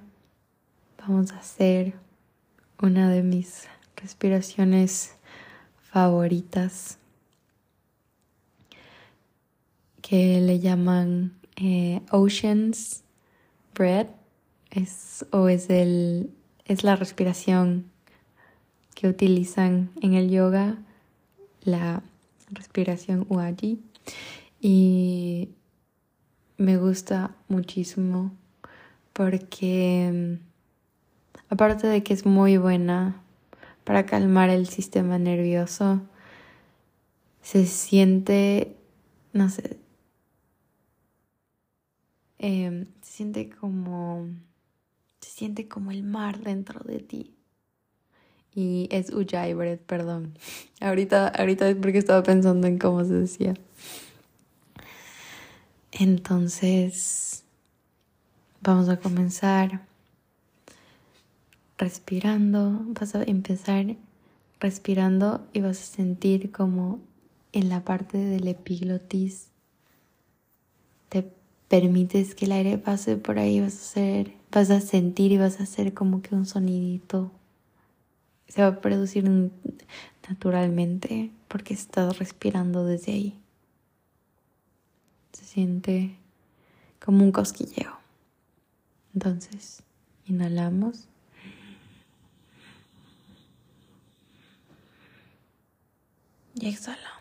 vamos 0.96 1.32
a 1.32 1.36
hacer 1.36 1.92
una 2.80 3.10
de 3.10 3.22
mis 3.22 3.68
respiraciones 3.94 5.16
favoritas 5.82 6.96
que 10.00 10.40
le 10.40 10.60
llaman 10.60 11.38
eh, 11.56 12.00
Oceans 12.10 13.04
Breath 13.74 14.08
es, 14.70 15.26
o 15.30 15.50
es, 15.50 15.68
el, 15.68 16.30
es 16.64 16.84
la 16.84 16.96
respiración 16.96 17.94
que 18.96 19.06
utilizan 19.06 19.92
en 20.02 20.14
el 20.14 20.28
yoga, 20.28 20.78
la 21.62 22.02
respiración 22.50 23.26
Uaji 23.28 23.78
y 24.60 25.50
me 26.56 26.78
gusta 26.78 27.36
muchísimo 27.46 28.32
porque 29.12 30.40
Aparte 31.48 31.86
de 31.86 32.02
que 32.02 32.12
es 32.12 32.26
muy 32.26 32.56
buena 32.56 33.22
para 33.84 34.04
calmar 34.04 34.50
el 34.50 34.66
sistema 34.66 35.18
nervioso, 35.18 36.02
se 37.40 37.66
siente, 37.66 38.76
no 39.32 39.48
sé, 39.48 39.78
em, 42.38 42.86
se 43.00 43.12
siente 43.12 43.48
como, 43.48 44.28
se 45.20 45.30
siente 45.30 45.68
como 45.68 45.92
el 45.92 46.02
mar 46.02 46.40
dentro 46.40 46.80
de 46.80 46.98
ti. 46.98 47.35
Y 48.56 48.88
es 48.90 49.12
Ujjayi 49.12 49.54
perdón. 49.86 50.32
Ahorita, 50.80 51.28
ahorita 51.28 51.68
es 51.68 51.76
porque 51.76 51.98
estaba 51.98 52.24
pensando 52.24 52.66
en 52.66 52.78
cómo 52.78 53.04
se 53.04 53.12
decía. 53.12 53.54
Entonces, 55.92 57.44
vamos 58.62 58.88
a 58.88 58.96
comenzar 58.96 59.82
respirando, 61.78 62.80
vas 62.88 63.14
a 63.14 63.22
empezar 63.22 63.94
respirando 64.58 65.46
y 65.52 65.60
vas 65.60 65.78
a 65.78 65.96
sentir 65.96 66.50
como 66.50 66.98
en 67.52 67.68
la 67.68 67.84
parte 67.84 68.18
del 68.18 68.48
epiglotis 68.48 69.48
te 71.08 71.30
permites 71.68 72.34
que 72.34 72.46
el 72.46 72.52
aire 72.52 72.78
pase 72.78 73.16
por 73.16 73.38
ahí, 73.38 73.60
vas 73.60 73.74
a 73.74 73.82
hacer, 73.82 74.32
vas 74.50 74.70
a 74.70 74.80
sentir 74.80 75.32
y 75.32 75.38
vas 75.38 75.60
a 75.60 75.64
hacer 75.64 75.94
como 75.94 76.22
que 76.22 76.34
un 76.34 76.46
sonidito 76.46 77.30
se 78.48 78.62
va 78.62 78.68
a 78.68 78.80
producir 78.80 79.28
naturalmente 80.28 81.30
porque 81.48 81.74
estás 81.74 82.18
respirando 82.18 82.84
desde 82.84 83.12
ahí. 83.12 83.38
Se 85.32 85.44
siente 85.44 86.16
como 87.04 87.24
un 87.24 87.32
cosquilleo. 87.32 87.98
Entonces, 89.14 89.82
inhalamos. 90.26 91.08
Y 96.54 96.68
exhalamos. 96.68 97.15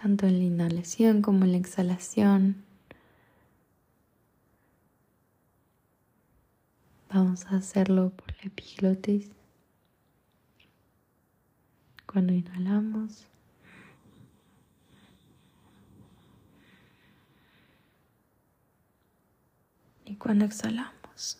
Tanto 0.00 0.26
en 0.26 0.38
la 0.38 0.44
inhalación 0.44 1.22
como 1.22 1.44
en 1.44 1.52
la 1.52 1.58
exhalación. 1.58 2.64
Vamos 7.12 7.46
a 7.46 7.56
hacerlo 7.56 8.10
por 8.10 8.28
la 8.36 8.42
epiglotis. 8.44 9.30
Cuando 12.06 12.32
inhalamos. 12.32 13.26
Y 20.04 20.14
cuando 20.14 20.44
exhalamos. 20.44 21.38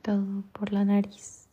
Todo 0.00 0.42
por 0.52 0.72
la 0.72 0.84
nariz. 0.84 1.45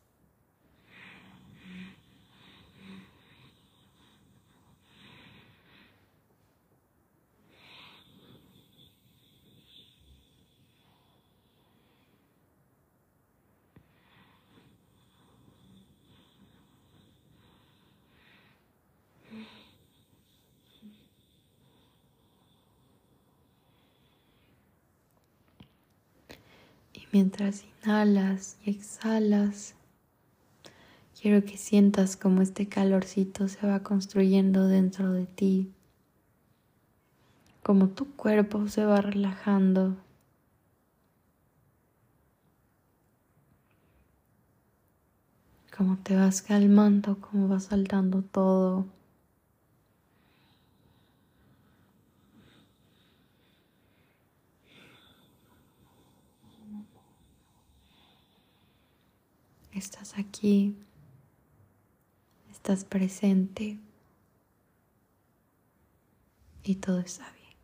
Mientras 27.14 27.64
inhalas 27.64 28.58
y 28.66 28.72
exhalas, 28.72 29.76
quiero 31.22 31.46
que 31.46 31.58
sientas 31.58 32.18
como 32.18 32.42
este 32.42 32.68
calorcito 32.68 33.48
se 33.48 33.68
va 33.68 33.84
construyendo 33.84 34.68
dentro 34.68 35.12
de 35.12 35.28
ti, 35.28 35.72
como 37.62 37.90
tu 37.90 38.16
cuerpo 38.16 38.68
se 38.68 38.84
va 38.84 39.00
relajando. 39.00 39.96
Como 45.78 45.98
te 45.98 46.16
vas 46.16 46.42
calmando, 46.42 47.20
como 47.22 47.48
va 47.48 47.60
saltando 47.60 48.24
todo. 48.24 48.88
Estás 59.84 60.18
aquí, 60.18 60.78
estás 62.50 62.86
presente 62.86 63.78
y 66.64 66.76
todo 66.76 67.02
está 67.02 67.30
bien. 67.34 67.58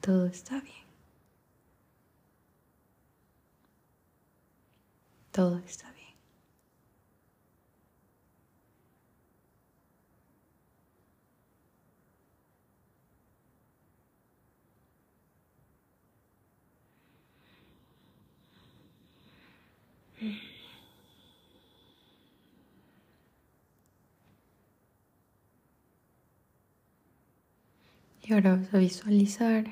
Todo 0.00 0.24
está 0.24 0.62
bien. 0.62 0.86
Todo 5.30 5.58
está 5.58 5.84
bien. 5.84 5.89
Y 20.20 20.38
ahora 28.32 28.56
vas 28.56 28.74
a 28.74 28.78
visualizar 28.78 29.64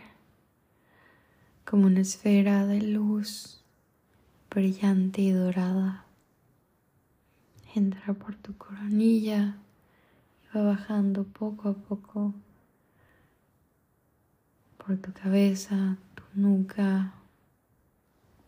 como 1.67 1.87
una 1.87 2.01
esfera 2.01 2.67
de 2.67 2.81
luz 2.81 3.63
brillante 4.51 5.21
y 5.21 5.33
dorada. 5.33 6.07
Entra 7.75 8.15
por 8.15 8.35
tu 8.35 8.57
coronilla 8.57 9.59
y 10.43 10.57
va 10.57 10.63
bajando 10.63 11.25
poco 11.25 11.69
a 11.69 11.75
poco 11.75 12.33
por 14.79 14.97
tu 14.97 15.13
cabeza, 15.13 15.99
tu 16.15 16.25
nuca, 16.35 17.13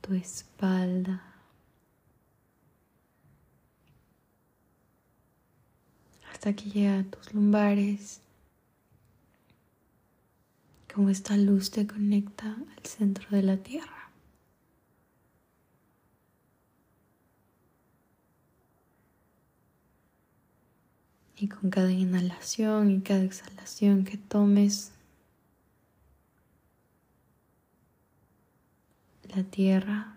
tu 0.01 0.15
espalda. 0.15 1.30
Hasta 6.41 6.55
que 6.55 6.71
llega 6.71 7.01
a 7.01 7.05
tus 7.05 7.35
lumbares. 7.35 8.23
Como 10.95 11.11
esta 11.11 11.37
luz 11.37 11.71
te 11.71 11.87
conecta 11.87 12.57
al 12.79 12.87
centro 12.87 13.29
de 13.29 13.43
la 13.43 13.59
tierra. 13.59 14.11
Y 21.37 21.49
con 21.49 21.69
cada 21.69 21.93
inhalación 21.93 22.91
y 22.91 23.01
cada 23.03 23.23
exhalación 23.23 24.05
que 24.05 24.17
tomes, 24.17 24.93
la 29.37 29.43
tierra 29.43 30.17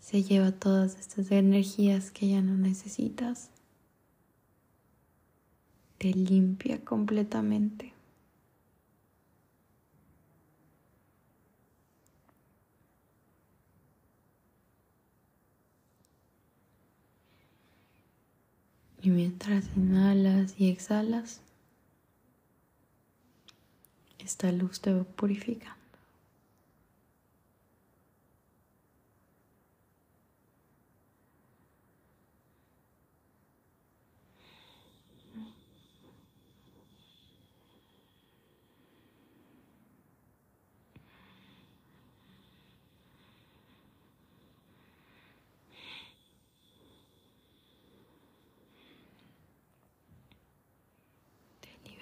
se 0.00 0.24
lleva 0.24 0.50
todas 0.50 0.96
estas 0.96 1.30
energías 1.30 2.10
que 2.10 2.28
ya 2.28 2.40
no 2.40 2.56
necesitas 2.56 3.50
te 5.98 6.12
limpia 6.12 6.84
completamente. 6.84 7.92
Y 19.02 19.10
mientras 19.10 19.64
inhalas 19.76 20.54
y 20.58 20.68
exhalas, 20.68 21.40
esta 24.18 24.50
luz 24.50 24.80
te 24.80 24.92
va 24.92 25.04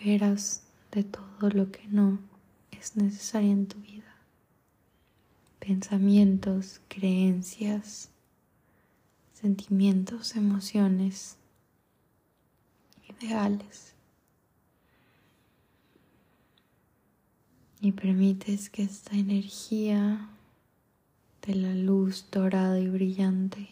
de 0.05 1.03
todo 1.03 1.49
lo 1.49 1.73
que 1.73 1.89
no 1.89 2.19
es 2.71 2.95
necesario 2.95 3.51
en 3.53 3.67
tu 3.67 3.79
vida. 3.79 4.15
Pensamientos, 5.59 6.83
creencias, 6.89 8.11
sentimientos, 9.33 10.37
emociones, 10.37 11.39
ideales. 13.09 13.95
Y 17.81 17.93
permites 17.93 18.69
que 18.69 18.83
esta 18.83 19.17
energía 19.17 20.29
de 21.47 21.55
la 21.55 21.75
luz 21.75 22.27
dorada 22.31 22.79
y 22.79 22.89
brillante 22.89 23.71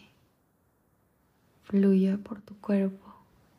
fluya 1.61 2.17
por 2.17 2.41
tu 2.41 2.55
cuerpo 2.59 3.12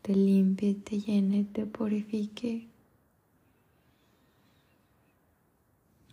te 0.05 0.15
limpie, 0.15 0.75
te 0.75 1.01
llene, 1.01 1.45
te 1.45 1.65
purifique, 1.65 2.69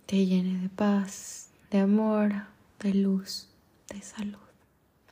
te 0.06 0.26
llene 0.26 0.62
de 0.62 0.70
paz, 0.70 1.50
de 1.70 1.80
amor, 1.80 2.32
de 2.80 2.94
luz, 2.94 3.50
de 3.90 4.02
salud, 4.02 4.40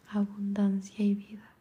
abundancia 0.08 1.04
y 1.04 1.14
vida. 1.14 1.54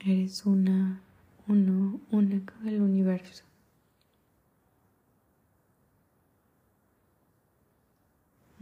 Eres 0.00 0.44
una, 0.46 1.00
uno, 1.46 2.00
una 2.10 2.44
con 2.44 2.66
el 2.66 2.80
universo. 2.80 3.44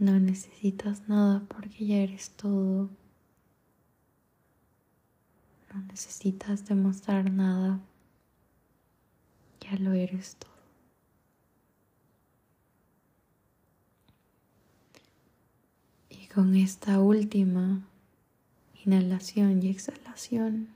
No 0.03 0.19
necesitas 0.19 1.07
nada 1.07 1.45
porque 1.47 1.85
ya 1.85 1.95
eres 1.95 2.31
todo. 2.31 2.89
No 5.73 5.81
necesitas 5.87 6.65
demostrar 6.65 7.31
nada. 7.31 7.79
Ya 9.61 9.77
lo 9.77 9.93
eres 9.93 10.35
todo. 10.35 10.51
Y 16.09 16.27
con 16.27 16.53
esta 16.57 16.99
última 16.99 17.87
inhalación 18.83 19.63
y 19.63 19.69
exhalación, 19.69 20.67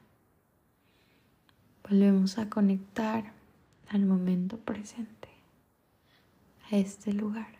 volvemos 1.83 2.37
a 2.37 2.49
conectar 2.49 3.33
al 3.89 4.05
momento 4.05 4.57
presente, 4.57 5.27
a 6.71 6.77
este 6.77 7.11
lugar. 7.11 7.56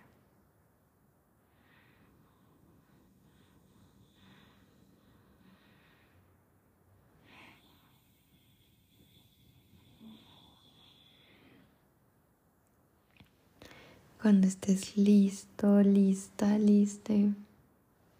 Cuando 14.27 14.45
estés 14.45 14.97
listo, 14.97 15.81
lista, 15.83 16.57
liste, 16.57 17.29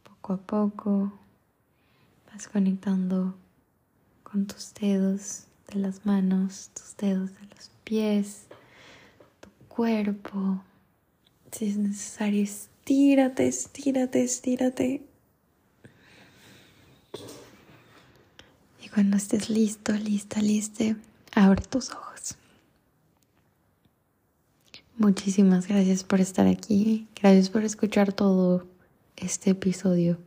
poco 0.04 0.32
a 0.32 0.38
poco 0.38 1.12
vas 2.32 2.48
conectando 2.48 3.36
con 4.24 4.48
tus 4.48 4.74
dedos 4.74 5.48
de 5.68 5.80
las 5.82 6.06
manos, 6.06 6.72
tus 6.74 6.96
dedos 6.96 7.34
de 7.34 7.42
los 7.54 7.72
pies, 7.84 8.46
tu 9.42 9.50
cuerpo. 9.68 10.64
Si 11.52 11.66
es 11.66 11.76
necesario, 11.76 12.42
estírate, 12.42 13.50
estírate, 13.50 14.24
estírate. 14.24 15.02
Y 18.82 18.88
cuando 18.88 19.18
estés 19.18 19.50
listo, 19.50 19.92
lista, 19.92 20.40
liste, 20.42 20.96
abre 21.34 21.64
tus 21.64 21.92
ojos. 21.92 22.07
Muchísimas 24.98 25.68
gracias 25.68 26.04
por 26.04 26.20
estar 26.22 26.48
aquí. 26.48 27.08
Gracias 27.22 27.52
por 27.52 27.64
escuchar 27.64 28.14
todo 28.14 28.66
este 29.16 29.52
episodio. 29.52 30.18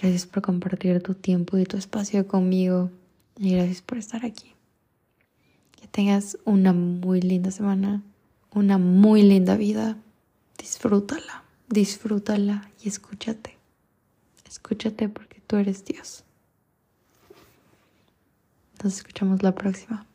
Gracias 0.00 0.24
por 0.26 0.40
compartir 0.40 1.02
tu 1.02 1.14
tiempo 1.14 1.58
y 1.58 1.64
tu 1.64 1.76
espacio 1.76 2.28
conmigo. 2.28 2.92
Y 3.36 3.56
gracias 3.56 3.82
por 3.82 3.98
estar 3.98 4.24
aquí. 4.24 4.54
Que 5.80 5.88
tengas 5.88 6.38
una 6.44 6.72
muy 6.72 7.20
linda 7.20 7.50
semana, 7.50 8.02
una 8.52 8.78
muy 8.78 9.22
linda 9.22 9.56
vida. 9.56 9.96
Disfrútala, 10.56 11.42
disfrútala 11.68 12.70
y 12.84 12.88
escúchate. 12.88 13.56
Escúchate 14.48 15.08
porque 15.08 15.42
tú 15.44 15.56
eres 15.56 15.84
Dios. 15.84 16.22
Nos 18.80 18.98
escuchamos 18.98 19.42
la 19.42 19.56
próxima. 19.56 20.06